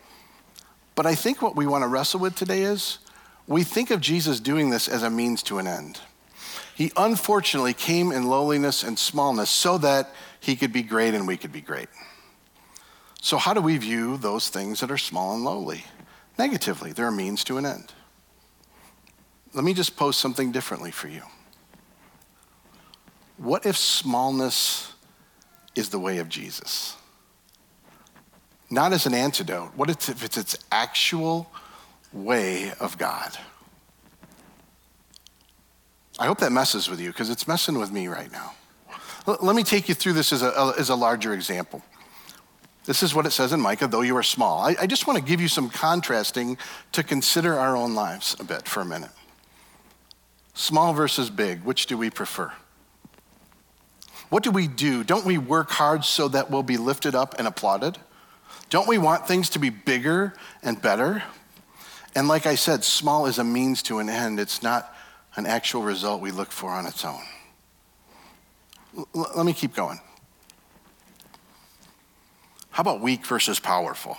But 0.95 1.05
I 1.05 1.15
think 1.15 1.41
what 1.41 1.55
we 1.55 1.67
want 1.67 1.83
to 1.83 1.87
wrestle 1.87 2.21
with 2.21 2.35
today 2.35 2.61
is 2.61 2.99
we 3.47 3.63
think 3.63 3.91
of 3.91 4.01
Jesus 4.01 4.39
doing 4.39 4.69
this 4.69 4.87
as 4.87 5.03
a 5.03 5.09
means 5.09 5.43
to 5.43 5.59
an 5.59 5.67
end. 5.67 5.99
He 6.75 6.91
unfortunately 6.97 7.73
came 7.73 8.11
in 8.11 8.27
lowliness 8.27 8.83
and 8.83 8.99
smallness 8.99 9.49
so 9.49 9.77
that 9.77 10.09
he 10.39 10.55
could 10.55 10.73
be 10.73 10.83
great 10.83 11.13
and 11.13 11.27
we 11.27 11.37
could 11.37 11.51
be 11.51 11.61
great. 11.61 11.87
So, 13.25 13.37
how 13.37 13.55
do 13.55 13.61
we 13.61 13.75
view 13.79 14.17
those 14.17 14.49
things 14.49 14.81
that 14.81 14.91
are 14.91 14.99
small 14.99 15.33
and 15.33 15.43
lowly? 15.43 15.83
Negatively, 16.37 16.91
they're 16.91 17.07
a 17.07 17.11
means 17.11 17.43
to 17.45 17.57
an 17.57 17.65
end. 17.65 17.91
Let 19.55 19.63
me 19.63 19.73
just 19.73 19.97
pose 19.97 20.15
something 20.15 20.51
differently 20.51 20.91
for 20.91 21.07
you. 21.07 21.23
What 23.37 23.65
if 23.65 23.77
smallness 23.77 24.93
is 25.73 25.89
the 25.89 25.97
way 25.97 26.19
of 26.19 26.29
Jesus? 26.29 26.97
Not 28.69 28.93
as 28.93 29.07
an 29.07 29.15
antidote. 29.15 29.71
What 29.75 29.89
if 29.89 30.23
it's 30.23 30.37
its 30.37 30.55
actual 30.71 31.51
way 32.13 32.73
of 32.79 32.95
God? 32.99 33.35
I 36.19 36.27
hope 36.27 36.37
that 36.41 36.51
messes 36.51 36.87
with 36.87 36.99
you 36.99 37.07
because 37.09 37.31
it's 37.31 37.47
messing 37.47 37.79
with 37.79 37.91
me 37.91 38.07
right 38.07 38.31
now. 38.31 38.53
Let 39.25 39.55
me 39.55 39.63
take 39.63 39.89
you 39.89 39.95
through 39.95 40.13
this 40.13 40.31
as 40.31 40.43
a, 40.43 40.75
as 40.77 40.89
a 40.89 40.95
larger 40.95 41.33
example. 41.33 41.81
This 42.85 43.01
is 43.01 43.15
what 43.15 43.25
it 43.25 43.31
says 43.31 43.51
in 43.51 43.59
Micah, 43.59 43.87
though 43.87 44.01
you 44.01 44.15
are 44.15 44.23
small. 44.23 44.59
I, 44.59 44.75
I 44.81 44.87
just 44.87 45.07
want 45.07 45.17
to 45.17 45.25
give 45.25 45.41
you 45.41 45.47
some 45.47 45.69
contrasting 45.69 46.57
to 46.91 47.03
consider 47.03 47.57
our 47.57 47.75
own 47.75 47.95
lives 47.95 48.35
a 48.39 48.43
bit 48.43 48.67
for 48.67 48.81
a 48.81 48.85
minute. 48.85 49.11
Small 50.53 50.93
versus 50.93 51.29
big, 51.29 51.63
which 51.63 51.87
do 51.87 51.97
we 51.97 52.09
prefer? 52.09 52.53
What 54.29 54.43
do 54.43 54.51
we 54.51 54.67
do? 54.67 55.03
Don't 55.03 55.25
we 55.25 55.37
work 55.37 55.71
hard 55.71 56.05
so 56.05 56.27
that 56.29 56.49
we'll 56.49 56.63
be 56.63 56.77
lifted 56.77 57.15
up 57.15 57.35
and 57.37 57.47
applauded? 57.47 57.97
Don't 58.69 58.87
we 58.87 58.97
want 58.97 59.27
things 59.27 59.49
to 59.51 59.59
be 59.59 59.69
bigger 59.69 60.33
and 60.63 60.81
better? 60.81 61.23
And 62.15 62.27
like 62.27 62.45
I 62.45 62.55
said, 62.55 62.83
small 62.83 63.25
is 63.25 63.39
a 63.39 63.43
means 63.43 63.83
to 63.83 63.99
an 63.99 64.09
end. 64.09 64.39
It's 64.39 64.63
not 64.63 64.95
an 65.35 65.45
actual 65.45 65.83
result 65.83 66.21
we 66.21 66.31
look 66.31 66.51
for 66.51 66.71
on 66.71 66.85
its 66.85 67.03
own. 67.03 67.21
L- 68.97 69.31
let 69.35 69.45
me 69.45 69.53
keep 69.53 69.75
going. 69.75 69.99
How 72.75 72.81
about 72.81 72.99
weak 72.99 73.25
versus 73.25 73.57
powerful? 73.57 74.17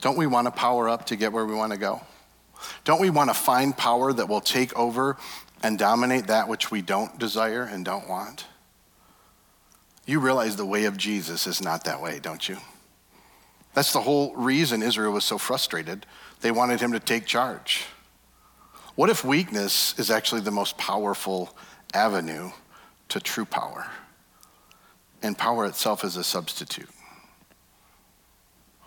Don't 0.00 0.18
we 0.18 0.26
want 0.26 0.48
to 0.48 0.50
power 0.50 0.88
up 0.88 1.06
to 1.06 1.14
get 1.14 1.32
where 1.32 1.46
we 1.46 1.54
want 1.54 1.70
to 1.70 1.78
go? 1.78 2.00
Don't 2.82 3.00
we 3.00 3.10
want 3.10 3.30
to 3.30 3.34
find 3.34 3.76
power 3.76 4.12
that 4.12 4.28
will 4.28 4.40
take 4.40 4.76
over 4.76 5.16
and 5.62 5.78
dominate 5.78 6.26
that 6.26 6.48
which 6.48 6.72
we 6.72 6.82
don't 6.82 7.16
desire 7.16 7.62
and 7.62 7.84
don't 7.84 8.08
want? 8.08 8.46
You 10.04 10.18
realize 10.18 10.56
the 10.56 10.66
way 10.66 10.86
of 10.86 10.96
Jesus 10.96 11.46
is 11.46 11.62
not 11.62 11.84
that 11.84 12.02
way, 12.02 12.18
don't 12.18 12.48
you? 12.48 12.56
That's 13.72 13.92
the 13.92 14.00
whole 14.00 14.34
reason 14.34 14.82
Israel 14.82 15.12
was 15.12 15.24
so 15.24 15.38
frustrated. 15.38 16.06
They 16.40 16.50
wanted 16.50 16.80
him 16.80 16.90
to 16.90 16.98
take 16.98 17.24
charge. 17.24 17.84
What 18.96 19.10
if 19.10 19.24
weakness 19.24 19.96
is 19.96 20.10
actually 20.10 20.40
the 20.40 20.50
most 20.50 20.76
powerful 20.76 21.56
avenue 21.94 22.50
to 23.10 23.20
true 23.20 23.44
power? 23.44 23.88
And 25.22 25.36
power 25.36 25.66
itself 25.66 26.04
is 26.04 26.16
a 26.16 26.24
substitute. 26.24 26.88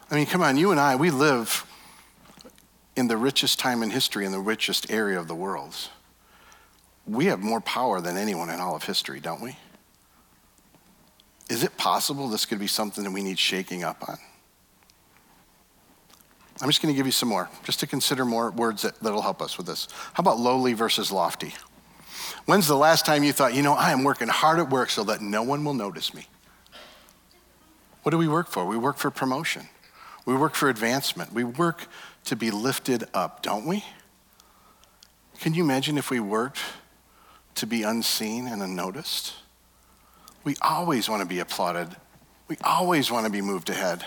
I 0.09 0.15
mean, 0.15 0.25
come 0.25 0.41
on, 0.41 0.57
you 0.57 0.71
and 0.71 0.79
I, 0.79 0.95
we 0.95 1.09
live 1.09 1.65
in 2.95 3.07
the 3.07 3.17
richest 3.17 3.59
time 3.59 3.81
in 3.81 3.89
history, 3.89 4.25
in 4.25 4.31
the 4.31 4.39
richest 4.39 4.91
area 4.91 5.19
of 5.19 5.27
the 5.27 5.35
world. 5.35 5.75
We 7.07 7.25
have 7.25 7.39
more 7.39 7.61
power 7.61 7.99
than 8.01 8.17
anyone 8.17 8.49
in 8.49 8.59
all 8.59 8.75
of 8.75 8.83
history, 8.83 9.19
don't 9.19 9.41
we? 9.41 9.57
Is 11.49 11.63
it 11.63 11.75
possible 11.77 12.27
this 12.29 12.45
could 12.45 12.59
be 12.59 12.67
something 12.67 13.03
that 13.03 13.11
we 13.11 13.23
need 13.23 13.39
shaking 13.39 13.83
up 13.83 14.07
on? 14.07 14.17
I'm 16.61 16.69
just 16.69 16.81
going 16.81 16.93
to 16.93 16.97
give 16.97 17.05
you 17.05 17.11
some 17.11 17.29
more, 17.29 17.49
just 17.63 17.79
to 17.81 17.87
consider 17.87 18.23
more 18.23 18.51
words 18.51 18.83
that, 18.83 18.99
that'll 18.99 19.21
help 19.21 19.41
us 19.41 19.57
with 19.57 19.65
this. 19.65 19.87
How 20.13 20.21
about 20.21 20.39
lowly 20.39 20.73
versus 20.73 21.11
lofty? 21.11 21.53
When's 22.45 22.67
the 22.67 22.75
last 22.75 23.05
time 23.05 23.23
you 23.23 23.31
thought, 23.31 23.53
you 23.53 23.61
know, 23.61 23.73
I 23.73 23.91
am 23.91 24.03
working 24.03 24.27
hard 24.27 24.59
at 24.59 24.69
work 24.69 24.89
so 24.89 25.03
that 25.05 25.21
no 25.21 25.43
one 25.43 25.63
will 25.63 25.73
notice 25.73 26.13
me? 26.13 26.27
What 28.03 28.09
do 28.11 28.17
we 28.17 28.27
work 28.27 28.49
for? 28.49 28.65
We 28.65 28.77
work 28.77 28.97
for 28.97 29.09
promotion. 29.09 29.69
We 30.25 30.35
work 30.35 30.55
for 30.55 30.67
advancement. 30.67 31.31
We 31.31 31.45
work 31.45 31.87
to 32.25 32.35
be 32.35 32.51
lifted 32.51 33.05
up, 33.13 33.43
don't 33.43 33.65
we? 33.65 33.85
Can 35.39 35.53
you 35.53 35.63
imagine 35.63 35.97
if 35.97 36.09
we 36.09 36.19
worked 36.19 36.59
to 37.55 37.65
be 37.65 37.83
unseen 37.83 38.47
and 38.47 38.61
unnoticed? 38.61 39.33
We 40.43 40.55
always 40.61 41.07
want 41.07 41.21
to 41.21 41.25
be 41.27 41.39
applauded. 41.39 41.95
We 42.49 42.57
always 42.63 43.09
want 43.09 43.25
to 43.25 43.31
be 43.31 43.41
moved 43.41 43.69
ahead. 43.69 44.01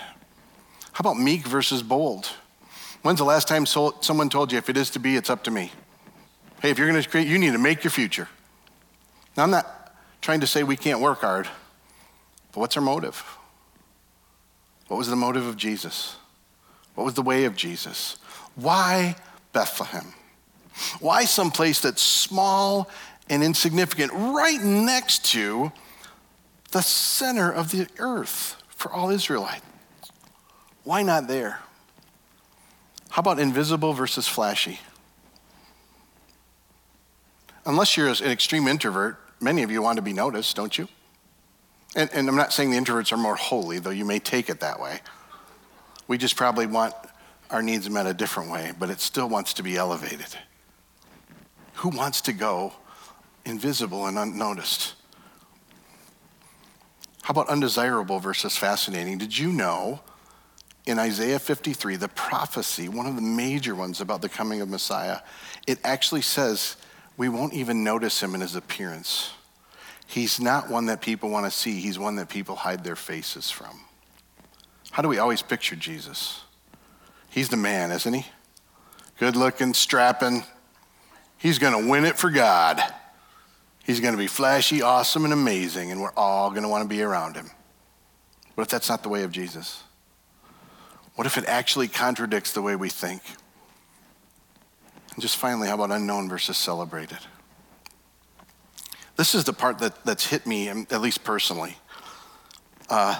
How 0.91 1.01
about 1.01 1.17
meek 1.17 1.47
versus 1.47 1.81
bold? 1.81 2.27
When's 3.01 3.19
the 3.19 3.25
last 3.25 3.47
time 3.47 3.65
someone 3.65 4.29
told 4.29 4.51
you, 4.51 4.59
if 4.59 4.69
it 4.69 4.77
is 4.77 4.91
to 4.91 4.99
be, 4.99 5.15
it's 5.15 5.29
up 5.29 5.43
to 5.45 5.51
me? 5.51 5.71
Hey, 6.61 6.71
if 6.71 6.77
you're 6.77 6.89
going 6.89 7.01
to 7.01 7.07
create, 7.07 7.27
you 7.27 7.37
need 7.37 7.53
to 7.53 7.59
make 7.59 7.83
your 7.83 7.91
future. 7.91 8.27
Now, 9.35 9.43
I'm 9.43 9.51
not 9.51 9.95
trying 10.21 10.39
to 10.39 10.47
say 10.47 10.63
we 10.63 10.75
can't 10.75 10.99
work 10.99 11.21
hard. 11.21 11.47
But 12.51 12.61
what's 12.61 12.75
our 12.75 12.83
motive? 12.83 13.23
What 14.87 14.97
was 14.97 15.09
the 15.09 15.15
motive 15.15 15.45
of 15.45 15.57
Jesus? 15.57 16.15
What 16.95 17.03
was 17.03 17.13
the 17.13 17.21
way 17.21 17.45
of 17.45 17.55
Jesus? 17.55 18.17
Why 18.55 19.15
Bethlehem? 19.53 20.13
Why 20.99 21.25
some 21.25 21.51
place 21.51 21.79
that's 21.79 22.01
small 22.01 22.89
and 23.29 23.43
insignificant, 23.43 24.11
right 24.13 24.61
next 24.61 25.25
to 25.25 25.71
the 26.71 26.81
center 26.81 27.51
of 27.51 27.71
the 27.71 27.87
earth 27.99 28.55
for 28.69 28.91
all 28.91 29.09
Israelites? 29.09 29.65
Why 30.83 31.03
not 31.03 31.27
there? 31.27 31.59
How 33.09 33.19
about 33.19 33.39
invisible 33.39 33.93
versus 33.93 34.27
flashy? 34.27 34.79
Unless 37.67 37.97
you're 37.97 38.07
an 38.07 38.31
extreme 38.31 38.65
introvert, 38.65 39.19
many 39.41 39.61
of 39.61 39.69
you 39.69 39.81
want 39.81 39.97
to 39.97 40.01
be 40.01 40.13
noticed, 40.13 40.55
don't 40.55 40.77
you? 40.77 40.87
And, 41.97 42.09
and, 42.13 42.29
I'm 42.29 42.35
not 42.35 42.53
saying 42.53 42.71
the 42.71 42.77
introverts 42.77 43.11
are 43.11 43.17
more 43.17 43.35
holy, 43.35 43.79
though 43.79 43.89
you 43.89 44.05
may 44.05 44.19
take 44.19 44.49
it 44.49 44.61
that 44.61 44.79
way. 44.79 44.99
We 46.07 46.17
just 46.17 46.37
probably 46.37 46.65
want 46.65 46.93
our 47.49 47.61
needs 47.61 47.89
met 47.89 48.07
a 48.07 48.13
different 48.13 48.49
way, 48.49 48.71
but 48.79 48.89
it 48.89 49.01
still 49.01 49.27
wants 49.27 49.53
to 49.55 49.63
be 49.63 49.75
elevated. 49.75 50.27
Who 51.75 51.89
wants 51.89 52.21
to 52.21 52.33
go 52.33 52.73
invisible 53.45 54.05
and 54.05 54.17
unnoticed? 54.17 54.93
How 57.23 57.31
about 57.31 57.49
undesirable 57.49 58.19
versus 58.19 58.55
fascinating? 58.55 59.17
Did 59.17 59.37
you 59.37 59.51
know 59.51 59.99
in 60.85 60.99
Isaiah 60.99 61.39
53, 61.39 61.97
the 61.97 62.07
prophecy, 62.07 62.87
one 62.87 63.07
of 63.07 63.17
the 63.17 63.21
major 63.21 63.75
ones 63.75 63.99
about 63.99 64.21
the 64.21 64.29
coming 64.29 64.61
of 64.61 64.69
Messiah, 64.69 65.19
it 65.67 65.79
actually 65.83 66.21
says 66.21 66.77
we 67.17 67.29
won't 67.29 67.53
even 67.53 67.83
notice 67.83 68.21
him 68.21 68.35
in 68.35 68.41
his 68.41 68.55
appearance. 68.55 69.31
He's 70.05 70.39
not 70.39 70.69
one 70.69 70.85
that 70.85 71.01
people 71.01 71.29
want 71.29 71.45
to 71.45 71.51
see, 71.51 71.79
he's 71.79 71.99
one 71.99 72.15
that 72.15 72.29
people 72.29 72.55
hide 72.55 72.83
their 72.83 72.95
faces 72.95 73.49
from. 73.49 73.81
How 74.91 75.01
do 75.01 75.09
we 75.09 75.17
always 75.17 75.41
picture 75.41 75.75
Jesus? 75.75 76.41
He's 77.29 77.49
the 77.49 77.57
man, 77.57 77.91
isn't 77.91 78.13
he? 78.13 78.25
Good 79.19 79.35
looking, 79.35 79.73
strapping. 79.73 80.43
He's 81.37 81.59
going 81.59 81.83
to 81.83 81.89
win 81.89 82.05
it 82.05 82.17
for 82.17 82.29
God. 82.29 82.81
He's 83.83 83.99
going 83.99 84.13
to 84.13 84.17
be 84.17 84.27
flashy, 84.27 84.81
awesome, 84.81 85.23
and 85.23 85.33
amazing, 85.33 85.91
and 85.91 86.01
we're 86.01 86.13
all 86.15 86.49
going 86.51 86.63
to 86.63 86.69
want 86.69 86.83
to 86.83 86.87
be 86.87 87.01
around 87.01 87.35
him. 87.35 87.49
What 88.55 88.63
if 88.63 88.69
that's 88.69 88.89
not 88.89 89.03
the 89.03 89.09
way 89.09 89.23
of 89.23 89.31
Jesus? 89.31 89.83
What 91.15 91.27
if 91.27 91.37
it 91.37 91.45
actually 91.45 91.87
contradicts 91.87 92.53
the 92.53 92.61
way 92.61 92.75
we 92.75 92.89
think? 92.89 93.21
And 95.17 95.21
just 95.23 95.37
finally, 95.37 95.67
how 95.67 95.73
about 95.73 95.89
unknown 95.89 96.29
versus 96.29 96.57
celebrated? 96.57 97.17
This 99.15 99.33
is 99.33 99.45
the 99.45 99.51
part 99.51 99.79
that, 99.79 100.05
that's 100.05 100.27
hit 100.27 100.45
me, 100.45 100.69
um, 100.69 100.85
at 100.91 101.01
least 101.01 101.23
personally. 101.23 101.75
Uh, 102.87 103.19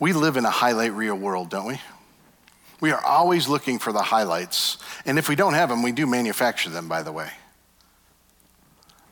we 0.00 0.14
live 0.14 0.38
in 0.38 0.46
a 0.46 0.50
highlight 0.50 0.94
reel 0.94 1.14
world, 1.14 1.50
don't 1.50 1.66
we? 1.66 1.78
We 2.80 2.92
are 2.92 3.04
always 3.04 3.46
looking 3.46 3.78
for 3.78 3.92
the 3.92 4.00
highlights. 4.00 4.78
And 5.04 5.18
if 5.18 5.28
we 5.28 5.36
don't 5.36 5.52
have 5.52 5.68
them, 5.68 5.82
we 5.82 5.92
do 5.92 6.06
manufacture 6.06 6.70
them, 6.70 6.88
by 6.88 7.02
the 7.02 7.12
way. 7.12 7.28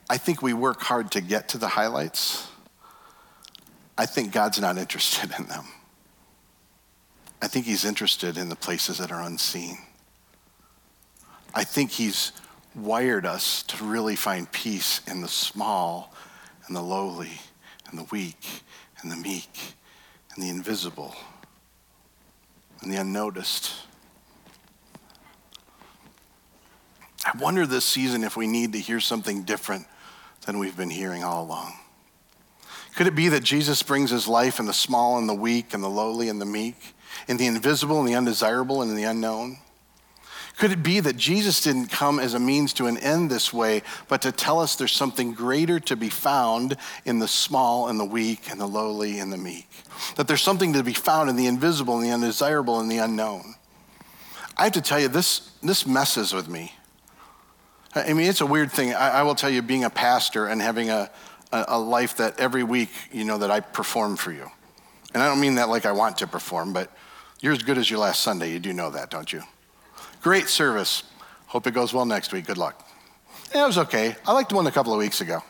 I 0.08 0.16
think 0.16 0.40
we 0.40 0.54
work 0.54 0.80
hard 0.80 1.10
to 1.10 1.20
get 1.20 1.50
to 1.50 1.58
the 1.58 1.68
highlights. 1.68 2.48
I 3.98 4.06
think 4.06 4.32
God's 4.32 4.58
not 4.58 4.78
interested 4.78 5.32
in 5.38 5.48
them. 5.48 5.66
I 7.42 7.46
think 7.46 7.66
he's 7.66 7.84
interested 7.84 8.38
in 8.38 8.48
the 8.48 8.56
places 8.56 8.96
that 8.96 9.12
are 9.12 9.20
unseen. 9.20 9.76
I 11.54 11.64
think 11.64 11.90
he's 11.90 12.32
wired 12.74 13.26
us 13.26 13.62
to 13.64 13.84
really 13.84 14.16
find 14.16 14.50
peace 14.50 15.00
in 15.06 15.20
the 15.20 15.28
small 15.28 16.14
and 16.66 16.76
the 16.76 16.80
lowly 16.80 17.40
and 17.88 17.98
the 17.98 18.04
weak 18.04 18.62
and 19.02 19.10
the 19.10 19.16
meek 19.16 19.74
and 20.34 20.42
the 20.42 20.48
invisible 20.48 21.14
and 22.80 22.92
the 22.92 22.96
unnoticed. 22.96 23.72
I 27.24 27.36
wonder 27.38 27.66
this 27.66 27.84
season 27.84 28.24
if 28.24 28.36
we 28.36 28.46
need 28.46 28.72
to 28.72 28.78
hear 28.78 29.00
something 29.00 29.42
different 29.42 29.86
than 30.46 30.58
we've 30.58 30.76
been 30.76 30.90
hearing 30.90 31.24
all 31.24 31.44
along. 31.44 31.74
Could 32.96 33.06
it 33.06 33.14
be 33.14 33.28
that 33.28 33.42
Jesus 33.42 33.82
brings 33.82 34.10
his 34.10 34.26
life 34.26 34.58
in 34.58 34.66
the 34.66 34.72
small 34.72 35.18
and 35.18 35.28
the 35.28 35.34
weak 35.34 35.74
and 35.74 35.82
the 35.82 35.88
lowly 35.88 36.28
and 36.28 36.40
the 36.40 36.46
meek? 36.46 36.94
in 37.28 37.36
the 37.36 37.46
invisible 37.46 37.98
and 38.00 38.08
the 38.08 38.14
undesirable 38.14 38.82
and 38.82 38.90
in 38.90 38.96
the 38.96 39.04
unknown? 39.04 39.58
Could 40.60 40.72
it 40.72 40.82
be 40.82 41.00
that 41.00 41.16
Jesus 41.16 41.62
didn't 41.62 41.86
come 41.86 42.18
as 42.18 42.34
a 42.34 42.38
means 42.38 42.74
to 42.74 42.86
an 42.86 42.98
end 42.98 43.30
this 43.30 43.50
way, 43.50 43.82
but 44.08 44.20
to 44.20 44.30
tell 44.30 44.60
us 44.60 44.76
there's 44.76 44.92
something 44.92 45.32
greater 45.32 45.80
to 45.80 45.96
be 45.96 46.10
found 46.10 46.76
in 47.06 47.18
the 47.18 47.26
small 47.26 47.88
and 47.88 47.98
the 47.98 48.04
weak 48.04 48.50
and 48.50 48.60
the 48.60 48.66
lowly 48.66 49.20
and 49.20 49.32
the 49.32 49.38
meek? 49.38 49.70
That 50.16 50.28
there's 50.28 50.42
something 50.42 50.74
to 50.74 50.82
be 50.82 50.92
found 50.92 51.30
in 51.30 51.36
the 51.36 51.46
invisible 51.46 51.98
and 51.98 52.04
the 52.04 52.12
undesirable 52.12 52.78
and 52.78 52.90
the 52.90 52.98
unknown? 52.98 53.54
I 54.54 54.64
have 54.64 54.72
to 54.74 54.82
tell 54.82 55.00
you, 55.00 55.08
this, 55.08 55.50
this 55.62 55.86
messes 55.86 56.34
with 56.34 56.46
me. 56.46 56.74
I 57.94 58.12
mean, 58.12 58.28
it's 58.28 58.42
a 58.42 58.46
weird 58.46 58.70
thing. 58.70 58.92
I, 58.92 59.20
I 59.20 59.22
will 59.22 59.34
tell 59.34 59.48
you, 59.48 59.62
being 59.62 59.84
a 59.84 59.90
pastor 59.90 60.46
and 60.46 60.60
having 60.60 60.90
a, 60.90 61.10
a, 61.52 61.64
a 61.68 61.78
life 61.78 62.18
that 62.18 62.38
every 62.38 62.64
week, 62.64 62.90
you 63.10 63.24
know, 63.24 63.38
that 63.38 63.50
I 63.50 63.60
perform 63.60 64.14
for 64.14 64.30
you. 64.30 64.50
And 65.14 65.22
I 65.22 65.26
don't 65.26 65.40
mean 65.40 65.54
that 65.54 65.70
like 65.70 65.86
I 65.86 65.92
want 65.92 66.18
to 66.18 66.26
perform, 66.26 66.74
but 66.74 66.94
you're 67.40 67.54
as 67.54 67.62
good 67.62 67.78
as 67.78 67.88
your 67.88 68.00
last 68.00 68.20
Sunday. 68.20 68.52
You 68.52 68.58
do 68.58 68.74
know 68.74 68.90
that, 68.90 69.08
don't 69.08 69.32
you? 69.32 69.42
Great 70.20 70.48
service. 70.48 71.04
Hope 71.46 71.66
it 71.66 71.72
goes 71.72 71.92
well 71.94 72.04
next 72.04 72.32
week. 72.32 72.46
Good 72.46 72.58
luck. 72.58 72.86
Yeah, 73.54 73.64
it 73.64 73.66
was 73.66 73.78
okay. 73.78 74.16
I 74.26 74.32
liked 74.32 74.50
the 74.50 74.56
one 74.56 74.66
a 74.66 74.70
couple 74.70 74.92
of 74.92 74.98
weeks 74.98 75.20
ago. 75.20 75.42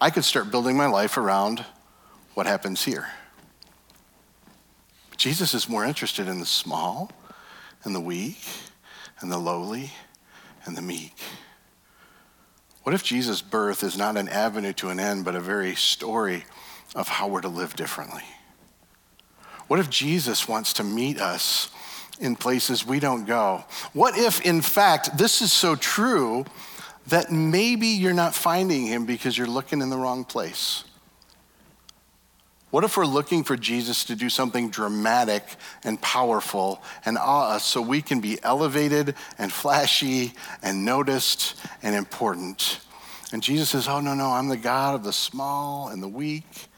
I 0.00 0.10
could 0.10 0.24
start 0.24 0.50
building 0.50 0.76
my 0.76 0.86
life 0.86 1.16
around 1.16 1.64
what 2.34 2.46
happens 2.46 2.84
here. 2.84 3.08
Jesus 5.16 5.54
is 5.54 5.68
more 5.68 5.84
interested 5.84 6.28
in 6.28 6.38
the 6.38 6.46
small 6.46 7.10
and 7.84 7.94
the 7.94 8.00
weak 8.00 8.38
and 9.20 9.30
the 9.30 9.38
lowly 9.38 9.90
and 10.64 10.76
the 10.76 10.82
meek. 10.82 11.18
What 12.84 12.94
if 12.94 13.02
Jesus' 13.02 13.42
birth 13.42 13.82
is 13.82 13.98
not 13.98 14.16
an 14.16 14.28
avenue 14.28 14.72
to 14.74 14.88
an 14.88 14.98
end, 14.98 15.24
but 15.24 15.34
a 15.34 15.40
very 15.40 15.74
story 15.74 16.44
of 16.94 17.08
how 17.08 17.28
we're 17.28 17.42
to 17.42 17.48
live 17.48 17.76
differently? 17.76 18.22
What 19.66 19.78
if 19.78 19.90
Jesus 19.90 20.48
wants 20.48 20.72
to 20.74 20.84
meet 20.84 21.20
us 21.20 21.68
in 22.20 22.36
places 22.36 22.86
we 22.86 23.00
don't 23.00 23.24
go? 23.24 23.64
What 23.92 24.16
if, 24.16 24.40
in 24.42 24.62
fact, 24.62 25.16
this 25.16 25.42
is 25.42 25.52
so 25.52 25.76
true 25.76 26.44
that 27.08 27.32
maybe 27.32 27.86
you're 27.88 28.12
not 28.12 28.34
finding 28.34 28.86
him 28.86 29.06
because 29.06 29.36
you're 29.36 29.46
looking 29.46 29.80
in 29.80 29.90
the 29.90 29.96
wrong 29.96 30.24
place? 30.24 30.84
What 32.70 32.84
if 32.84 32.98
we're 32.98 33.06
looking 33.06 33.44
for 33.44 33.56
Jesus 33.56 34.04
to 34.04 34.14
do 34.14 34.28
something 34.28 34.68
dramatic 34.68 35.42
and 35.84 36.00
powerful 36.02 36.82
and 37.06 37.16
awe 37.16 37.54
us 37.54 37.64
so 37.64 37.80
we 37.80 38.02
can 38.02 38.20
be 38.20 38.38
elevated 38.42 39.14
and 39.38 39.50
flashy 39.50 40.34
and 40.62 40.84
noticed 40.84 41.56
and 41.82 41.96
important? 41.96 42.80
And 43.32 43.42
Jesus 43.42 43.70
says, 43.70 43.88
Oh, 43.88 44.00
no, 44.00 44.14
no, 44.14 44.26
I'm 44.26 44.48
the 44.48 44.56
God 44.58 44.94
of 44.94 45.02
the 45.02 45.14
small 45.14 45.88
and 45.88 46.02
the 46.02 46.08
weak 46.08 46.68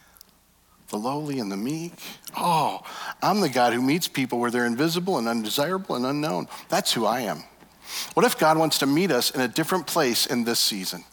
the 0.90 0.98
lowly 0.98 1.38
and 1.38 1.50
the 1.50 1.56
meek. 1.56 1.92
Oh, 2.36 2.82
I'm 3.22 3.40
the 3.40 3.48
God 3.48 3.72
who 3.72 3.82
meets 3.82 4.08
people 4.08 4.38
where 4.38 4.50
they're 4.50 4.66
invisible 4.66 5.18
and 5.18 5.26
undesirable 5.26 5.96
and 5.96 6.04
unknown. 6.04 6.48
That's 6.68 6.92
who 6.92 7.06
I 7.06 7.20
am. 7.20 7.44
What 8.14 8.26
if 8.26 8.38
God 8.38 8.58
wants 8.58 8.78
to 8.78 8.86
meet 8.86 9.10
us 9.10 9.30
in 9.30 9.40
a 9.40 9.48
different 9.48 9.86
place 9.86 10.26
in 10.26 10.44
this 10.44 10.60
season 10.60 11.04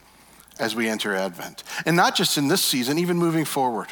as 0.60 0.76
we 0.76 0.88
enter 0.88 1.16
Advent? 1.16 1.64
And 1.86 1.96
not 1.96 2.16
just 2.16 2.38
in 2.38 2.48
this 2.48 2.64
season, 2.64 3.00
even 3.00 3.18
moving 3.18 3.46
forward. 3.46 3.88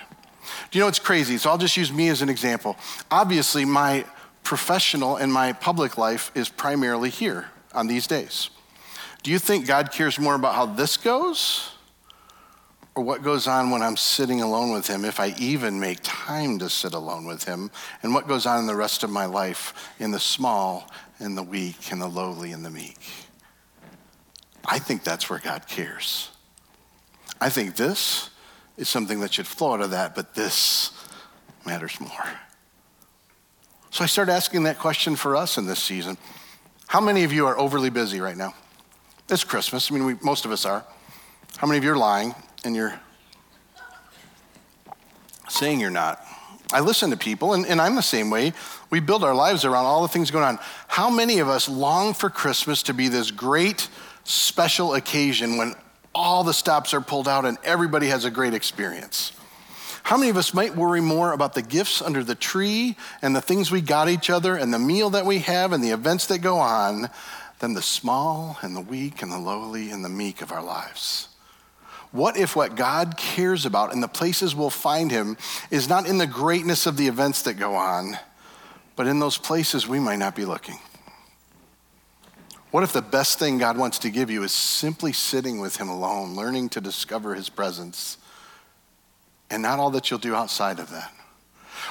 Do 0.70 0.78
you 0.78 0.82
know 0.82 0.88
what's 0.88 1.00
crazy? 1.00 1.38
So 1.38 1.50
I'll 1.50 1.58
just 1.58 1.78
use 1.78 1.92
me 1.92 2.10
as 2.10 2.22
an 2.22 2.30
example. 2.30 2.78
Obviously, 3.10 3.66
my 3.66 4.06
professional 4.44 5.16
and 5.16 5.34
my 5.34 5.54
public 5.54 5.98
life 5.98 6.32
is 6.36 6.50
primarily 6.50 7.10
here 7.10 7.50
on 7.74 7.88
these 7.88 8.06
days. 8.08 8.50
Do 9.24 9.32
you 9.32 9.40
think 9.40 9.66
God 9.66 9.92
cares 9.92 10.20
more 10.20 10.36
about 10.36 10.54
how 10.54 10.68
this 10.68 10.98
goes? 10.98 11.72
Or 12.96 13.04
what 13.04 13.24
goes 13.24 13.46
on 13.46 13.72
when 13.72 13.82
I'm 13.82 13.98
sitting 13.98 14.42
alone 14.42 14.72
with 14.72 14.88
him, 14.88 15.04
if 15.04 15.20
I 15.20 15.36
even 15.38 15.80
make 15.80 16.00
time 16.02 16.58
to 16.60 16.70
sit 16.70 16.94
alone 16.94 17.26
with 17.26 17.44
him, 17.44 17.70
and 18.02 18.14
what 18.14 18.28
goes 18.28 18.46
on 18.46 18.60
in 18.60 18.68
the 18.68 18.76
rest 18.76 19.04
of 19.04 19.10
my 19.10 19.26
life 19.26 19.94
in 20.00 20.12
the 20.12 20.20
small 20.20 20.90
and 21.20 21.38
the 21.38 21.44
weak 21.44 21.92
and 21.92 22.02
the 22.02 22.08
lowly 22.08 22.54
and 22.54 22.66
the 22.66 22.70
meek. 22.70 22.98
I 24.66 24.80
think 24.80 25.04
that's 25.04 25.30
where 25.30 25.40
God 25.40 25.68
cares. 25.68 26.32
I 27.42 27.50
think 27.50 27.76
this 27.76 28.30
is 28.78 28.88
something 28.88 29.20
that 29.20 29.34
should 29.34 29.48
flow 29.48 29.74
out 29.74 29.82
of 29.82 29.92
that, 29.92 30.16
but 30.16 30.34
this 30.34 30.92
matters 31.66 32.00
more. 32.00 32.10
So 33.92 34.04
I 34.04 34.08
started 34.08 34.32
asking 34.32 34.64
that 34.64 34.80
question 34.80 35.16
for 35.16 35.36
us 35.36 35.58
in 35.58 35.66
this 35.66 35.80
season. 35.80 36.18
How 36.88 37.02
many 37.02 37.24
of 37.24 37.34
you 37.34 37.46
are 37.46 37.58
overly 37.58 37.90
busy 37.90 38.22
right 38.22 38.38
now? 38.38 38.54
It's 39.30 39.44
Christmas. 39.44 39.92
I 39.92 39.96
mean, 39.96 40.06
we, 40.06 40.16
most 40.22 40.46
of 40.46 40.52
us 40.52 40.66
are. 40.66 40.86
How 41.58 41.68
many 41.68 41.78
of 41.78 41.84
you 41.84 41.92
are 41.92 41.98
lying? 41.98 42.36
And 42.66 42.76
you're 42.76 43.00
saying 45.48 45.80
you're 45.80 45.90
not. 45.90 46.22
I 46.74 46.80
listen 46.80 47.12
to 47.12 47.18
people, 47.18 47.54
and, 47.54 47.66
and, 47.66 47.80
I'm 47.80 47.96
the 47.96 48.02
same 48.02 48.30
way. 48.30 48.52
We 48.90 49.00
build 49.00 49.24
our 49.24 49.36
lives 49.36 49.66
around 49.66 49.86
all 49.86 50.02
the 50.02 50.08
things 50.08 50.32
going 50.32 50.44
on. 50.44 50.60
How 50.88 51.10
many 51.10 51.40
of 51.40 51.48
us 51.48 51.70
long 51.70 52.14
for 52.14 52.30
Christmas 52.30 52.84
to 52.84 52.94
be 52.94 53.08
this 53.08 53.30
great 53.30 53.88
special 54.24 54.96
occasion 54.96 55.58
when 55.58 55.76
all 56.16 56.44
the 56.44 56.54
stops 56.54 56.94
are 56.94 57.02
pulled 57.02 57.28
out 57.28 57.46
and 57.46 57.58
everybody 57.64 58.08
has 58.08 58.26
a 58.26 58.32
great 58.32 58.56
experience? 58.56 59.32
How 60.04 60.18
many 60.18 60.30
of 60.30 60.38
us 60.38 60.54
might 60.54 60.76
worry 60.76 61.02
more 61.02 61.34
about 61.34 61.54
the 61.54 61.62
gifts 61.62 62.02
under 62.02 62.24
the 62.24 62.36
tree 62.36 62.96
and 63.22 63.36
the 63.36 63.42
things 63.42 63.72
we 63.72 63.82
got 63.82 64.10
each 64.10 64.30
other 64.30 64.56
and 64.56 64.74
the 64.74 64.80
meal 64.80 65.12
that 65.12 65.26
we 65.26 65.40
have 65.40 65.72
and 65.72 65.84
the 65.84 65.92
events 65.92 66.26
that 66.28 66.40
go 66.40 66.58
on 66.58 67.10
than 67.60 67.74
the 67.74 67.82
small 67.82 68.58
and 68.62 68.76
the 68.76 68.82
weak 68.82 69.22
and 69.22 69.32
the 69.32 69.40
lowly 69.40 69.92
and 69.92 70.04
the 70.04 70.10
meek 70.10 70.42
of 70.42 70.52
our 70.52 70.64
lives? 70.64 71.30
What 72.16 72.38
if 72.38 72.56
what 72.56 72.78
God 72.78 73.18
cares 73.18 73.66
about 73.66 73.92
and 73.92 74.02
the 74.02 74.08
places 74.08 74.56
we'll 74.56 74.70
find 74.70 75.12
Him 75.12 75.36
is 75.70 75.90
not 75.90 76.08
in 76.08 76.18
the 76.18 76.26
greatness 76.26 76.86
of 76.86 76.96
the 76.96 77.10
events 77.10 77.42
that 77.42 77.56
go 77.56 77.76
on, 77.76 78.18
but 78.96 79.06
in 79.06 79.20
those 79.20 79.38
places 79.38 79.86
we 79.86 80.00
might 80.00 80.16
not 80.16 80.34
be 80.34 80.46
looking? 80.46 80.80
What 82.72 82.84
if 82.84 82.94
the 82.94 83.02
best 83.02 83.38
thing 83.38 83.58
God 83.58 83.78
wants 83.78 84.00
to 84.00 84.10
give 84.10 84.32
you 84.32 84.44
is 84.44 84.54
simply 84.54 85.12
sitting 85.12 85.60
with 85.60 85.76
Him 85.76 85.90
alone, 85.90 86.38
learning 86.38 86.70
to 86.70 86.80
discover 86.80 87.36
His 87.36 87.50
presence, 87.50 88.18
and 89.50 89.62
not 89.62 89.80
all 89.80 89.90
that 89.90 90.10
you'll 90.10 90.18
do 90.18 90.36
outside 90.36 90.80
of 90.80 90.90
that? 90.92 91.12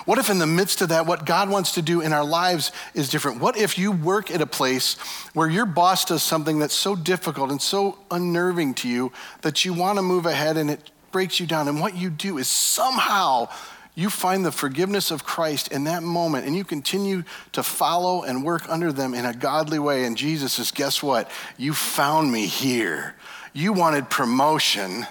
What 0.05 0.19
if, 0.19 0.31
in 0.31 0.39
the 0.39 0.47
midst 0.47 0.83
of 0.83 0.91
that, 0.91 1.07
what 1.07 1.27
God 1.27 1.49
wants 1.49 1.73
to 1.75 1.83
do 1.83 2.01
in 2.01 2.13
our 2.13 2.25
lives 2.25 2.73
is 2.95 3.09
different? 3.09 3.41
What 3.41 3.57
if 3.57 3.79
you 3.79 3.93
work 3.93 4.31
at 4.31 4.41
a 4.41 4.47
place 4.47 4.95
where 5.33 5.49
your 5.49 5.67
boss 5.67 6.05
does 6.05 6.23
something 6.23 6.59
that's 6.59 6.75
so 6.75 6.95
difficult 6.95 7.51
and 7.51 7.61
so 7.61 7.99
unnerving 8.11 8.75
to 8.75 8.89
you 8.89 9.13
that 9.43 9.65
you 9.65 9.73
want 9.73 9.99
to 9.99 10.03
move 10.03 10.27
ahead 10.27 10.57
and 10.57 10.71
it 10.71 10.91
breaks 11.13 11.41
you 11.41 11.47
down? 11.47 11.69
And 11.69 11.81
what 11.81 11.97
you 11.97 12.11
do 12.11 12.39
is 12.39 12.49
somehow 12.49 13.49
you 13.95 14.11
find 14.11 14.45
the 14.45 14.53
forgiveness 14.53 15.11
of 15.11 15.25
Christ 15.25 15.69
in 15.69 15.85
that 15.85 16.03
moment 16.03 16.47
and 16.47 16.57
you 16.57 16.65
continue 16.65 17.23
to 17.53 17.63
follow 17.63 18.25
and 18.25 18.45
work 18.45 18.69
under 18.69 18.93
them 18.93 19.15
in 19.15 19.25
a 19.25 19.33
godly 19.33 19.79
way. 19.79 20.05
And 20.05 20.17
Jesus 20.17 20.55
says, 20.55 20.71
Guess 20.71 21.03
what? 21.03 21.31
You 21.57 21.75
found 21.75 22.31
me 22.31 22.47
here. 22.47 23.15
You 23.53 23.73
wanted 23.73 24.11
promotion, 24.11 25.07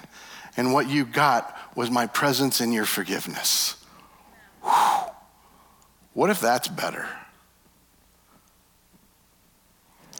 and 0.57 0.73
what 0.73 0.89
you 0.89 1.05
got 1.05 1.57
was 1.77 1.89
my 1.89 2.07
presence 2.07 2.59
and 2.59 2.73
your 2.73 2.85
forgiveness. 2.85 3.77
What 6.13 6.29
if 6.29 6.39
that's 6.39 6.67
better? 6.67 7.07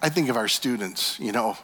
I 0.01 0.09
think 0.09 0.29
of 0.29 0.35
our 0.35 0.47
students, 0.47 1.19
you 1.19 1.31
know, 1.31 1.57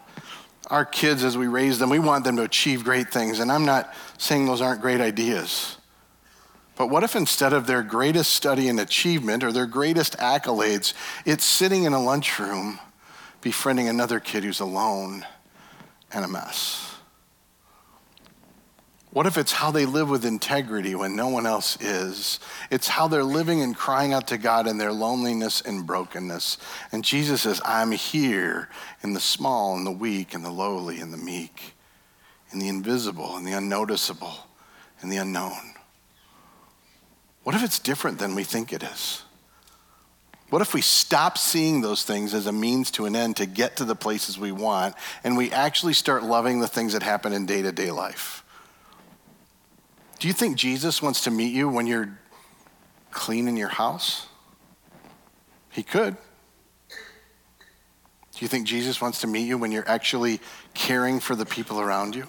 our 0.67 0.85
kids 0.85 1.23
as 1.23 1.37
we 1.37 1.47
raise 1.47 1.79
them, 1.79 1.89
we 1.89 1.99
want 1.99 2.23
them 2.23 2.35
to 2.37 2.43
achieve 2.43 2.83
great 2.83 3.11
things. 3.11 3.39
And 3.39 3.51
I'm 3.51 3.65
not 3.65 3.93
saying 4.17 4.45
those 4.45 4.61
aren't 4.61 4.81
great 4.81 5.01
ideas. 5.01 5.77
But 6.75 6.87
what 6.87 7.03
if 7.03 7.15
instead 7.15 7.51
of 7.51 7.67
their 7.67 7.83
greatest 7.83 8.33
study 8.33 8.69
and 8.69 8.79
achievement 8.79 9.43
or 9.43 9.51
their 9.51 9.65
greatest 9.65 10.17
accolades, 10.19 10.93
it's 11.25 11.43
sitting 11.43 11.83
in 11.83 11.91
a 11.91 12.01
lunchroom 12.01 12.79
befriending 13.41 13.89
another 13.89 14.19
kid 14.19 14.43
who's 14.43 14.61
alone 14.61 15.25
and 16.13 16.23
a 16.23 16.27
mess? 16.27 16.88
What 19.11 19.25
if 19.25 19.39
it's 19.39 19.51
how 19.51 19.71
they 19.71 19.87
live 19.87 20.07
with 20.07 20.23
integrity 20.23 20.93
when 20.93 21.15
no 21.15 21.29
one 21.29 21.47
else 21.47 21.81
is? 21.81 22.39
It's 22.69 22.87
how 22.87 23.07
they're 23.07 23.23
living 23.23 23.61
and 23.61 23.75
crying 23.75 24.13
out 24.13 24.27
to 24.27 24.37
God 24.37 24.67
in 24.67 24.77
their 24.77 24.93
loneliness 24.93 25.61
and 25.61 25.85
brokenness. 25.85 26.59
And 26.91 27.03
Jesus 27.03 27.41
says, 27.41 27.59
I'm 27.65 27.91
here 27.91 28.69
in 29.01 29.13
the 29.13 29.19
small 29.19 29.75
and 29.75 29.85
the 29.85 29.91
weak 29.91 30.35
and 30.35 30.45
the 30.45 30.51
lowly 30.51 30.99
and 30.99 31.11
the 31.11 31.17
meek, 31.17 31.73
in 32.51 32.59
the 32.59 32.67
invisible 32.67 33.35
and 33.35 33.47
the 33.47 33.53
unnoticeable 33.53 34.47
and 35.01 35.11
the 35.11 35.17
unknown. 35.17 35.73
What 37.43 37.55
if 37.55 37.63
it's 37.63 37.79
different 37.79 38.19
than 38.19 38.35
we 38.35 38.43
think 38.43 38.71
it 38.71 38.83
is? 38.83 39.23
What 40.51 40.61
if 40.61 40.75
we 40.75 40.81
stop 40.81 41.37
seeing 41.37 41.81
those 41.81 42.03
things 42.03 42.35
as 42.35 42.45
a 42.45 42.51
means 42.51 42.91
to 42.91 43.05
an 43.05 43.15
end 43.15 43.37
to 43.37 43.47
get 43.47 43.77
to 43.77 43.85
the 43.85 43.95
places 43.95 44.37
we 44.37 44.51
want 44.51 44.93
and 45.23 45.35
we 45.35 45.51
actually 45.51 45.93
start 45.93 46.23
loving 46.23 46.59
the 46.59 46.67
things 46.67 46.93
that 46.93 47.01
happen 47.01 47.33
in 47.33 47.47
day 47.47 47.63
to 47.63 47.71
day 47.71 47.89
life? 47.89 48.38
Do 50.19 50.27
you 50.27 50.33
think 50.33 50.57
Jesus 50.57 51.01
wants 51.01 51.23
to 51.23 51.31
meet 51.31 51.53
you 51.53 51.69
when 51.69 51.87
you're 51.87 52.19
cleaning 53.09 53.55
your 53.55 53.69
house? 53.69 54.27
He 55.69 55.81
could. 55.81 56.17
Do 56.89 58.45
you 58.45 58.47
think 58.47 58.67
Jesus 58.67 59.01
wants 59.01 59.21
to 59.21 59.27
meet 59.27 59.47
you 59.47 59.57
when 59.57 59.71
you're 59.71 59.87
actually 59.87 60.41
caring 60.73 61.19
for 61.19 61.35
the 61.35 61.45
people 61.45 61.79
around 61.79 62.15
you? 62.15 62.27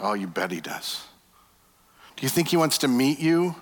Oh, 0.00 0.14
you 0.14 0.26
bet 0.26 0.50
he 0.50 0.60
does. 0.60 1.04
Do 2.16 2.22
you 2.22 2.28
think 2.28 2.48
he 2.48 2.56
wants 2.56 2.78
to 2.78 2.88
meet 2.88 3.18
you 3.18 3.56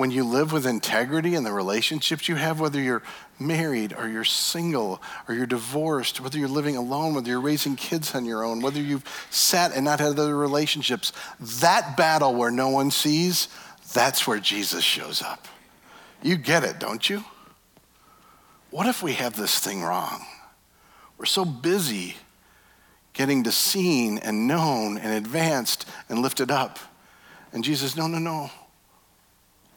when 0.00 0.10
you 0.10 0.24
live 0.24 0.50
with 0.50 0.64
integrity 0.64 1.34
in 1.34 1.44
the 1.44 1.52
relationships 1.52 2.26
you 2.26 2.34
have, 2.34 2.58
whether 2.58 2.80
you're 2.80 3.02
married 3.38 3.92
or 3.92 4.08
you're 4.08 4.24
single 4.24 5.02
or 5.28 5.34
you're 5.34 5.44
divorced, 5.44 6.22
whether 6.22 6.38
you're 6.38 6.48
living 6.48 6.74
alone, 6.74 7.12
whether 7.14 7.28
you're 7.28 7.38
raising 7.38 7.76
kids 7.76 8.14
on 8.14 8.24
your 8.24 8.42
own, 8.42 8.62
whether 8.62 8.80
you've 8.80 9.04
sat 9.28 9.72
and 9.74 9.84
not 9.84 10.00
had 10.00 10.18
other 10.18 10.34
relationships, 10.34 11.12
that 11.38 11.98
battle 11.98 12.34
where 12.34 12.50
no 12.50 12.70
one 12.70 12.90
sees, 12.90 13.48
that's 13.92 14.26
where 14.26 14.38
Jesus 14.38 14.82
shows 14.82 15.20
up. 15.20 15.46
You 16.22 16.36
get 16.36 16.64
it, 16.64 16.78
don't 16.78 17.10
you? 17.10 17.22
What 18.70 18.86
if 18.86 19.02
we 19.02 19.12
have 19.12 19.36
this 19.36 19.58
thing 19.58 19.82
wrong? 19.82 20.24
We're 21.18 21.26
so 21.26 21.44
busy 21.44 22.16
getting 23.12 23.44
to 23.44 23.52
seen 23.52 24.16
and 24.16 24.48
known 24.48 24.96
and 24.96 25.12
advanced 25.12 25.86
and 26.08 26.22
lifted 26.22 26.50
up. 26.50 26.78
And 27.52 27.62
Jesus, 27.62 27.98
no, 27.98 28.06
no, 28.06 28.18
no. 28.18 28.50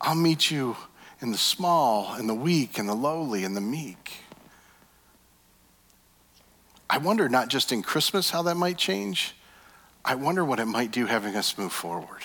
I'll 0.04 0.16
meet 0.16 0.52
you 0.52 0.76
in 1.22 1.32
the 1.32 1.38
small 1.38 2.14
and 2.14 2.28
the 2.28 2.34
weak 2.34 2.78
and 2.78 2.88
the 2.90 2.94
lowly 2.94 3.46
and 3.46 3.56
the 3.56 3.62
meek. 3.62 4.18
I 6.90 6.98
wonder 6.98 7.30
not 7.30 7.48
just 7.48 7.72
in 7.72 7.82
Christmas 7.82 8.30
how 8.30 8.42
that 8.44 8.56
might 8.56 8.78
change, 8.78 9.34
I 10.04 10.16
wonder 10.16 10.44
what 10.44 10.60
it 10.60 10.66
might 10.66 10.92
do 10.92 11.06
having 11.06 11.38
us 11.38 11.58
move 11.58 11.72
forward. 11.72 12.24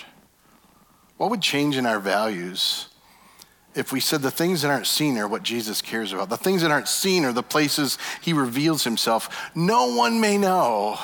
What 1.15 1.29
would 1.29 1.41
change 1.41 1.77
in 1.77 1.85
our 1.85 1.99
values 1.99 2.89
if 3.73 3.93
we 3.93 4.01
said 4.01 4.21
the 4.21 4.29
things 4.29 4.61
that 4.61 4.69
aren't 4.69 4.85
seen 4.85 5.17
are 5.17 5.27
what 5.27 5.43
Jesus 5.43 5.81
cares 5.81 6.11
about? 6.11 6.29
The 6.29 6.35
things 6.35 6.61
that 6.61 6.71
aren't 6.71 6.89
seen 6.89 7.23
are 7.23 7.31
the 7.31 7.41
places 7.41 7.97
he 8.21 8.33
reveals 8.33 8.83
himself. 8.83 9.49
No 9.55 9.95
one 9.95 10.19
may 10.19 10.37
know, 10.37 10.99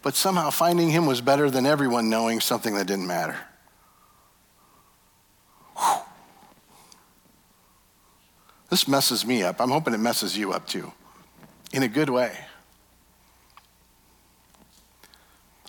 but 0.00 0.14
somehow 0.14 0.48
finding 0.48 0.88
him 0.88 1.04
was 1.04 1.20
better 1.20 1.50
than 1.50 1.66
everyone 1.66 2.08
knowing 2.08 2.40
something 2.40 2.74
that 2.76 2.86
didn't 2.86 3.06
matter. 3.06 3.36
This 8.68 8.88
messes 8.88 9.24
me 9.24 9.42
up. 9.42 9.60
I'm 9.60 9.70
hoping 9.70 9.94
it 9.94 9.98
messes 9.98 10.36
you 10.36 10.52
up 10.52 10.66
too, 10.66 10.92
in 11.72 11.82
a 11.82 11.88
good 11.88 12.10
way. 12.10 12.36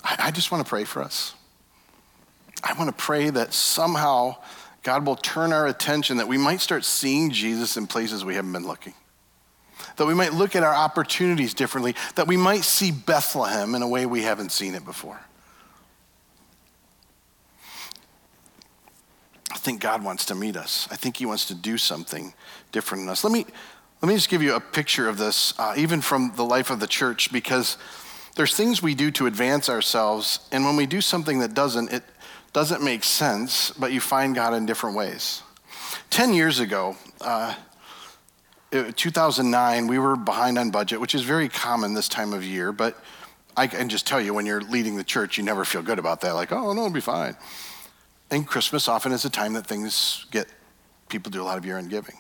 I, 0.04 0.16
I 0.20 0.32
just 0.32 0.52
want 0.52 0.66
to 0.66 0.70
pray 0.70 0.84
for 0.84 1.02
us. 1.02 1.36
I 2.64 2.74
want 2.74 2.90
to 2.90 3.04
pray 3.04 3.30
that 3.30 3.54
somehow 3.54 4.38
God 4.84 5.06
will 5.06 5.16
turn 5.16 5.54
our 5.54 5.68
attention, 5.68 6.18
that 6.18 6.28
we 6.28 6.38
might 6.38 6.62
start 6.62 6.86
seeing 6.86 7.30
Jesus 7.30 7.78
in 7.78 7.88
places 7.88 8.26
we 8.26 8.36
haven't 8.36 8.54
been 8.54 8.66
looking. 8.66 8.94
That 9.98 10.06
we 10.06 10.14
might 10.14 10.34
look 10.34 10.56
at 10.56 10.64
our 10.64 10.74
opportunities 10.74 11.54
differently, 11.54 11.96
that 12.16 12.28
we 12.28 12.38
might 12.38 12.64
see 12.64 12.92
Bethlehem 12.92 13.76
in 13.76 13.82
a 13.82 13.88
way 13.88 14.06
we 14.06 14.24
haven't 14.24 14.52
seen 14.52 14.76
it 14.76 14.86
before. 14.86 15.20
Think 19.68 19.82
God 19.82 20.02
wants 20.02 20.24
to 20.28 20.34
meet 20.34 20.56
us. 20.56 20.88
I 20.90 20.96
think 20.96 21.18
He 21.18 21.26
wants 21.26 21.48
to 21.48 21.54
do 21.54 21.78
something 21.78 22.34
different 22.72 23.04
in 23.04 23.10
us. 23.10 23.26
Let 23.26 23.34
me, 23.34 23.46
let 24.02 24.08
me 24.08 24.16
just 24.16 24.30
give 24.30 24.42
you 24.42 24.56
a 24.56 24.62
picture 24.62 25.10
of 25.10 25.18
this, 25.18 25.54
uh, 25.60 25.74
even 25.76 26.00
from 26.00 26.32
the 26.38 26.46
life 26.46 26.70
of 26.70 26.80
the 26.80 26.88
church, 26.88 27.34
because 27.34 27.76
there's 28.38 28.56
things 28.56 28.82
we 28.82 28.96
do 28.96 29.12
to 29.12 29.28
advance 29.28 29.68
ourselves, 29.68 30.40
and 30.54 30.64
when 30.64 30.78
we 30.78 30.86
do 30.86 31.02
something 31.02 31.40
that 31.40 31.54
doesn't, 31.54 31.92
it 31.92 32.04
doesn't 32.54 32.82
make 32.82 33.04
sense, 33.04 33.72
but 33.72 33.92
you 33.92 34.00
find 34.00 34.34
God 34.34 34.54
in 34.54 34.66
different 34.66 34.96
ways. 34.96 35.44
Ten 36.10 36.34
years 36.34 36.62
ago, 36.62 36.96
uh, 37.20 37.54
2009, 38.72 39.88
we 39.88 40.00
were 40.00 40.16
behind 40.16 40.58
on 40.58 40.72
budget, 40.72 41.02
which 41.02 41.14
is 41.14 41.24
very 41.24 41.50
common 41.50 41.94
this 41.94 42.08
time 42.08 42.32
of 42.32 42.46
year, 42.46 42.72
but 42.72 42.96
I 43.58 43.68
can 43.68 43.90
just 43.90 44.08
tell 44.08 44.22
you 44.22 44.34
when 44.34 44.46
you're 44.46 44.62
leading 44.62 44.96
the 44.96 45.04
church, 45.04 45.38
you 45.38 45.44
never 45.44 45.66
feel 45.66 45.82
good 45.82 46.00
about 46.00 46.22
that, 46.22 46.36
like, 46.36 46.54
oh, 46.54 46.72
no, 46.72 46.84
it'll 46.84 46.90
be 46.90 47.02
fine. 47.02 47.36
And 48.30 48.46
Christmas 48.46 48.88
often 48.88 49.12
is 49.12 49.26
a 49.26 49.30
time 49.30 49.54
that 49.54 49.66
things 49.66 50.26
get, 50.32 50.48
people 51.10 51.32
do 51.32 51.42
a 51.42 51.46
lot 51.46 51.58
of 51.58 51.66
year 51.66 51.78
end 51.78 51.90
giving. 51.90 52.16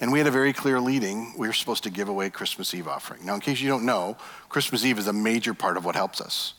And 0.00 0.12
we 0.12 0.18
had 0.18 0.28
a 0.28 0.30
very 0.30 0.52
clear 0.52 0.80
leading. 0.80 1.34
We 1.36 1.48
were 1.48 1.52
supposed 1.52 1.82
to 1.82 1.90
give 1.90 2.08
away 2.08 2.30
Christmas 2.30 2.72
Eve 2.72 2.86
offering. 2.86 3.26
Now, 3.26 3.34
in 3.34 3.40
case 3.40 3.60
you 3.60 3.68
don't 3.68 3.84
know, 3.84 4.16
Christmas 4.48 4.84
Eve 4.84 4.98
is 4.98 5.08
a 5.08 5.12
major 5.12 5.54
part 5.54 5.76
of 5.76 5.84
what 5.84 5.96
helps 5.96 6.20
us. 6.20 6.54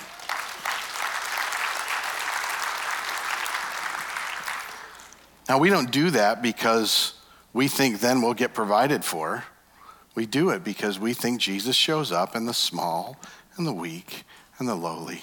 Now, 5.48 5.58
we 5.58 5.70
don't 5.70 5.90
do 5.90 6.10
that 6.10 6.40
because 6.40 7.14
we 7.52 7.68
think 7.68 8.00
then 8.00 8.22
we'll 8.22 8.34
get 8.34 8.54
provided 8.54 9.04
for. 9.04 9.44
We 10.14 10.26
do 10.26 10.50
it 10.50 10.62
because 10.62 10.98
we 10.98 11.14
think 11.14 11.40
Jesus 11.40 11.76
shows 11.76 12.12
up 12.12 12.36
in 12.36 12.46
the 12.46 12.54
small 12.54 13.16
and 13.56 13.66
the 13.66 13.72
weak 13.72 14.24
and 14.58 14.68
the 14.68 14.74
lowly 14.74 15.20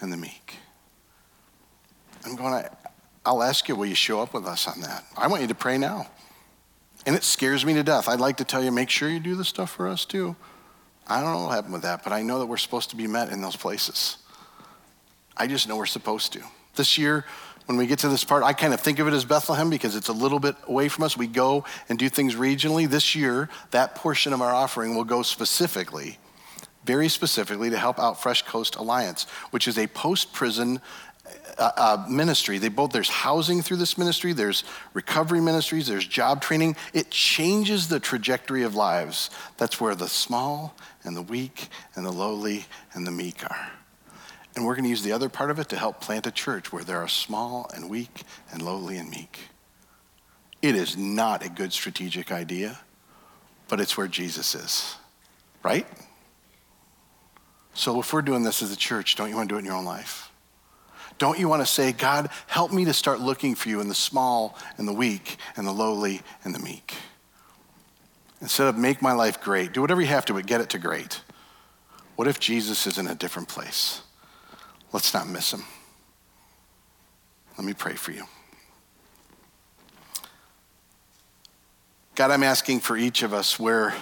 and 0.00 0.12
the 0.12 0.16
meek. 0.16 0.56
I'm 2.24 2.36
going 2.36 2.62
to, 2.62 2.70
I'll 3.24 3.42
ask 3.42 3.68
you, 3.68 3.76
will 3.76 3.86
you 3.86 3.94
show 3.94 4.20
up 4.20 4.34
with 4.34 4.46
us 4.46 4.66
on 4.66 4.80
that? 4.80 5.04
I 5.16 5.26
want 5.26 5.42
you 5.42 5.48
to 5.48 5.54
pray 5.54 5.78
now. 5.78 6.08
And 7.06 7.14
it 7.14 7.24
scares 7.24 7.64
me 7.64 7.74
to 7.74 7.82
death. 7.82 8.08
I'd 8.08 8.20
like 8.20 8.36
to 8.38 8.44
tell 8.44 8.62
you, 8.62 8.70
make 8.70 8.90
sure 8.90 9.08
you 9.08 9.20
do 9.20 9.34
the 9.34 9.44
stuff 9.44 9.70
for 9.70 9.88
us 9.88 10.04
too. 10.04 10.36
I 11.08 11.20
don't 11.20 11.32
know 11.32 11.44
what 11.44 11.54
happened 11.54 11.72
with 11.72 11.82
that, 11.82 12.04
but 12.04 12.12
I 12.12 12.22
know 12.22 12.38
that 12.38 12.46
we're 12.46 12.58
supposed 12.58 12.90
to 12.90 12.96
be 12.96 13.06
met 13.06 13.30
in 13.30 13.40
those 13.40 13.56
places. 13.56 14.18
I 15.36 15.46
just 15.46 15.68
know 15.68 15.76
we're 15.76 15.86
supposed 15.86 16.32
to. 16.34 16.42
This 16.74 16.98
year, 16.98 17.24
when 17.66 17.78
we 17.78 17.86
get 17.86 18.00
to 18.00 18.08
this 18.08 18.24
part, 18.24 18.42
I 18.42 18.52
kind 18.52 18.74
of 18.74 18.80
think 18.80 18.98
of 18.98 19.08
it 19.08 19.14
as 19.14 19.24
Bethlehem 19.24 19.70
because 19.70 19.96
it's 19.96 20.08
a 20.08 20.12
little 20.12 20.38
bit 20.38 20.56
away 20.66 20.88
from 20.88 21.04
us. 21.04 21.16
We 21.16 21.26
go 21.26 21.64
and 21.88 21.98
do 21.98 22.08
things 22.08 22.34
regionally. 22.34 22.88
This 22.88 23.14
year, 23.14 23.48
that 23.70 23.94
portion 23.94 24.32
of 24.32 24.42
our 24.42 24.52
offering 24.52 24.94
will 24.94 25.04
go 25.04 25.22
specifically, 25.22 26.18
very 26.84 27.08
specifically, 27.08 27.70
to 27.70 27.78
help 27.78 27.98
out 27.98 28.20
Fresh 28.20 28.42
Coast 28.42 28.76
Alliance, 28.76 29.26
which 29.50 29.68
is 29.68 29.78
a 29.78 29.86
post 29.86 30.32
prison 30.32 30.80
uh, 31.58 31.72
uh, 31.76 32.06
ministry. 32.08 32.58
They 32.58 32.68
both 32.68 32.92
there's 32.92 33.08
housing 33.08 33.62
through 33.62 33.78
this 33.78 33.98
ministry, 33.98 34.32
there's 34.32 34.64
recovery 34.94 35.40
ministries, 35.40 35.86
there's 35.86 36.06
job 36.06 36.40
training. 36.40 36.76
It 36.92 37.10
changes 37.10 37.88
the 37.88 38.00
trajectory 38.00 38.62
of 38.62 38.74
lives. 38.74 39.30
That's 39.56 39.80
where 39.80 39.94
the 39.94 40.08
small 40.08 40.74
and 41.04 41.16
the 41.16 41.22
weak 41.22 41.68
and 41.94 42.04
the 42.04 42.12
lowly 42.12 42.66
and 42.94 43.06
the 43.06 43.10
meek 43.10 43.44
are. 43.44 43.72
And 44.54 44.64
we're 44.64 44.74
going 44.74 44.84
to 44.84 44.90
use 44.90 45.02
the 45.02 45.12
other 45.12 45.28
part 45.28 45.50
of 45.50 45.58
it 45.58 45.68
to 45.68 45.76
help 45.76 46.00
plant 46.00 46.26
a 46.26 46.32
church 46.32 46.72
where 46.72 46.82
there 46.82 46.98
are 46.98 47.08
small 47.08 47.70
and 47.74 47.88
weak 47.88 48.22
and 48.52 48.60
lowly 48.62 48.96
and 48.96 49.10
meek. 49.10 49.38
It 50.62 50.74
is 50.74 50.96
not 50.96 51.44
a 51.44 51.48
good 51.48 51.72
strategic 51.72 52.32
idea, 52.32 52.78
but 53.68 53.80
it's 53.80 53.96
where 53.96 54.08
Jesus 54.08 54.54
is, 54.54 54.96
right? 55.62 55.86
So 57.74 58.00
if 58.00 58.12
we're 58.12 58.22
doing 58.22 58.42
this 58.42 58.60
as 58.60 58.72
a 58.72 58.76
church, 58.76 59.14
don't 59.14 59.28
you 59.28 59.36
want 59.36 59.48
to 59.48 59.52
do 59.52 59.56
it 59.56 59.60
in 59.60 59.64
your 59.66 59.74
own 59.74 59.84
life? 59.84 60.27
Don't 61.18 61.38
you 61.38 61.48
want 61.48 61.62
to 61.62 61.66
say, 61.66 61.92
God, 61.92 62.30
help 62.46 62.72
me 62.72 62.84
to 62.84 62.92
start 62.92 63.20
looking 63.20 63.54
for 63.54 63.68
you 63.68 63.80
in 63.80 63.88
the 63.88 63.94
small 63.94 64.56
and 64.76 64.86
the 64.86 64.92
weak 64.92 65.36
and 65.56 65.66
the 65.66 65.72
lowly 65.72 66.22
and 66.44 66.54
the 66.54 66.60
meek? 66.60 66.94
Instead 68.40 68.68
of 68.68 68.78
make 68.78 69.02
my 69.02 69.12
life 69.12 69.40
great, 69.40 69.72
do 69.72 69.80
whatever 69.80 70.00
you 70.00 70.06
have 70.06 70.24
to, 70.26 70.32
but 70.32 70.46
get 70.46 70.60
it 70.60 70.70
to 70.70 70.78
great. 70.78 71.20
What 72.14 72.28
if 72.28 72.38
Jesus 72.38 72.86
is 72.86 72.98
in 72.98 73.08
a 73.08 73.14
different 73.14 73.48
place? 73.48 74.02
Let's 74.92 75.12
not 75.12 75.28
miss 75.28 75.52
him. 75.52 75.64
Let 77.56 77.66
me 77.66 77.74
pray 77.74 77.94
for 77.94 78.12
you. 78.12 78.24
God, 82.14 82.30
I'm 82.30 82.44
asking 82.44 82.80
for 82.80 82.96
each 82.96 83.22
of 83.22 83.32
us 83.32 83.58
where 83.58 83.94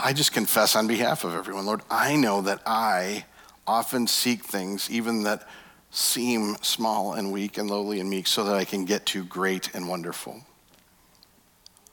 I 0.00 0.12
just 0.14 0.32
confess 0.32 0.76
on 0.76 0.86
behalf 0.86 1.24
of 1.24 1.34
everyone, 1.34 1.66
Lord, 1.66 1.82
I 1.90 2.16
know 2.16 2.42
that 2.42 2.60
I 2.64 3.24
often 3.68 4.06
seek 4.06 4.42
things, 4.42 4.90
even 4.90 5.22
that 5.24 5.46
seem 5.90 6.56
small 6.62 7.12
and 7.12 7.30
weak 7.30 7.58
and 7.58 7.70
lowly 7.70 8.00
and 8.00 8.08
meek, 8.08 8.26
so 8.26 8.42
that 8.44 8.54
I 8.54 8.64
can 8.64 8.84
get 8.84 9.06
to 9.06 9.22
great 9.24 9.74
and 9.74 9.88
wonderful. 9.88 10.40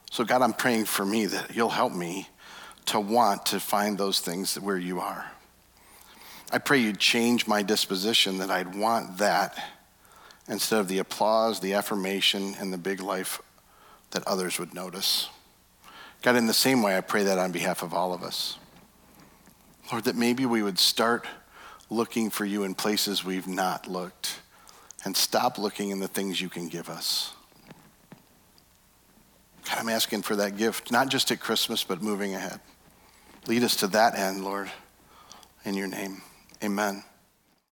So, 0.10 0.24
God, 0.24 0.42
I'm 0.42 0.54
praying 0.54 0.86
for 0.86 1.06
me 1.06 1.26
that 1.26 1.54
you'll 1.54 1.70
help 1.70 1.94
me 1.94 2.30
to 2.86 3.00
want 3.00 3.46
to 3.48 3.60
find 3.60 3.98
those 3.98 4.22
things 4.22 4.56
where 4.56 4.78
you 4.78 5.02
are. 5.02 5.30
I 6.52 6.60
pray 6.60 6.78
you'd 6.78 7.00
change 7.00 7.48
my 7.48 7.64
disposition 7.64 8.38
that 8.38 8.50
I'd 8.50 8.76
want 8.76 9.18
that 9.18 9.58
instead 10.48 10.80
of 10.80 10.88
the 10.88 11.00
applause, 11.00 11.60
the 11.60 11.74
affirmation, 11.74 12.56
and 12.60 12.72
the 12.72 12.78
big 12.78 13.02
life 13.02 13.42
that 14.12 14.26
others 14.28 14.60
would 14.60 14.74
notice. 14.74 15.28
God, 16.22 16.36
in 16.36 16.48
the 16.48 16.54
same 16.54 16.82
way, 16.82 16.98
I 16.98 17.02
pray 17.02 17.24
that 17.24 17.40
on 17.40 17.52
behalf 17.52 17.84
of 17.84 17.94
all 17.94 18.14
of 18.14 18.24
us. 18.24 18.58
Lord, 19.92 20.06
that 20.06 20.16
maybe 20.16 20.46
we 20.46 20.64
would 20.64 20.80
start 20.80 21.26
looking 21.90 22.30
for 22.30 22.46
you 22.46 22.64
in 22.64 22.76
places 22.76 23.24
we've 23.24 23.48
not 23.48 23.88
looked 23.88 24.40
and 25.04 25.16
stop 25.16 25.58
looking 25.58 25.90
in 25.92 26.00
the 26.00 26.08
things 26.08 26.42
you 26.42 26.50
can 26.50 26.68
give 26.68 26.90
us. 26.90 27.34
God, 29.66 29.80
I'm 29.80 29.90
asking 29.90 30.24
for 30.24 30.36
that 30.38 30.58
gift, 30.58 30.92
not 30.92 31.10
just 31.10 31.32
at 31.32 31.40
Christmas, 31.40 31.84
but 31.84 32.02
moving 32.02 32.36
ahead. 32.36 32.60
Lead 33.48 33.64
us 33.64 33.76
to 33.78 33.88
that 33.88 34.18
end, 34.18 34.44
Lord, 34.44 34.70
in 35.64 35.76
your 35.76 35.88
name. 35.88 36.22
Amen. 36.64 37.04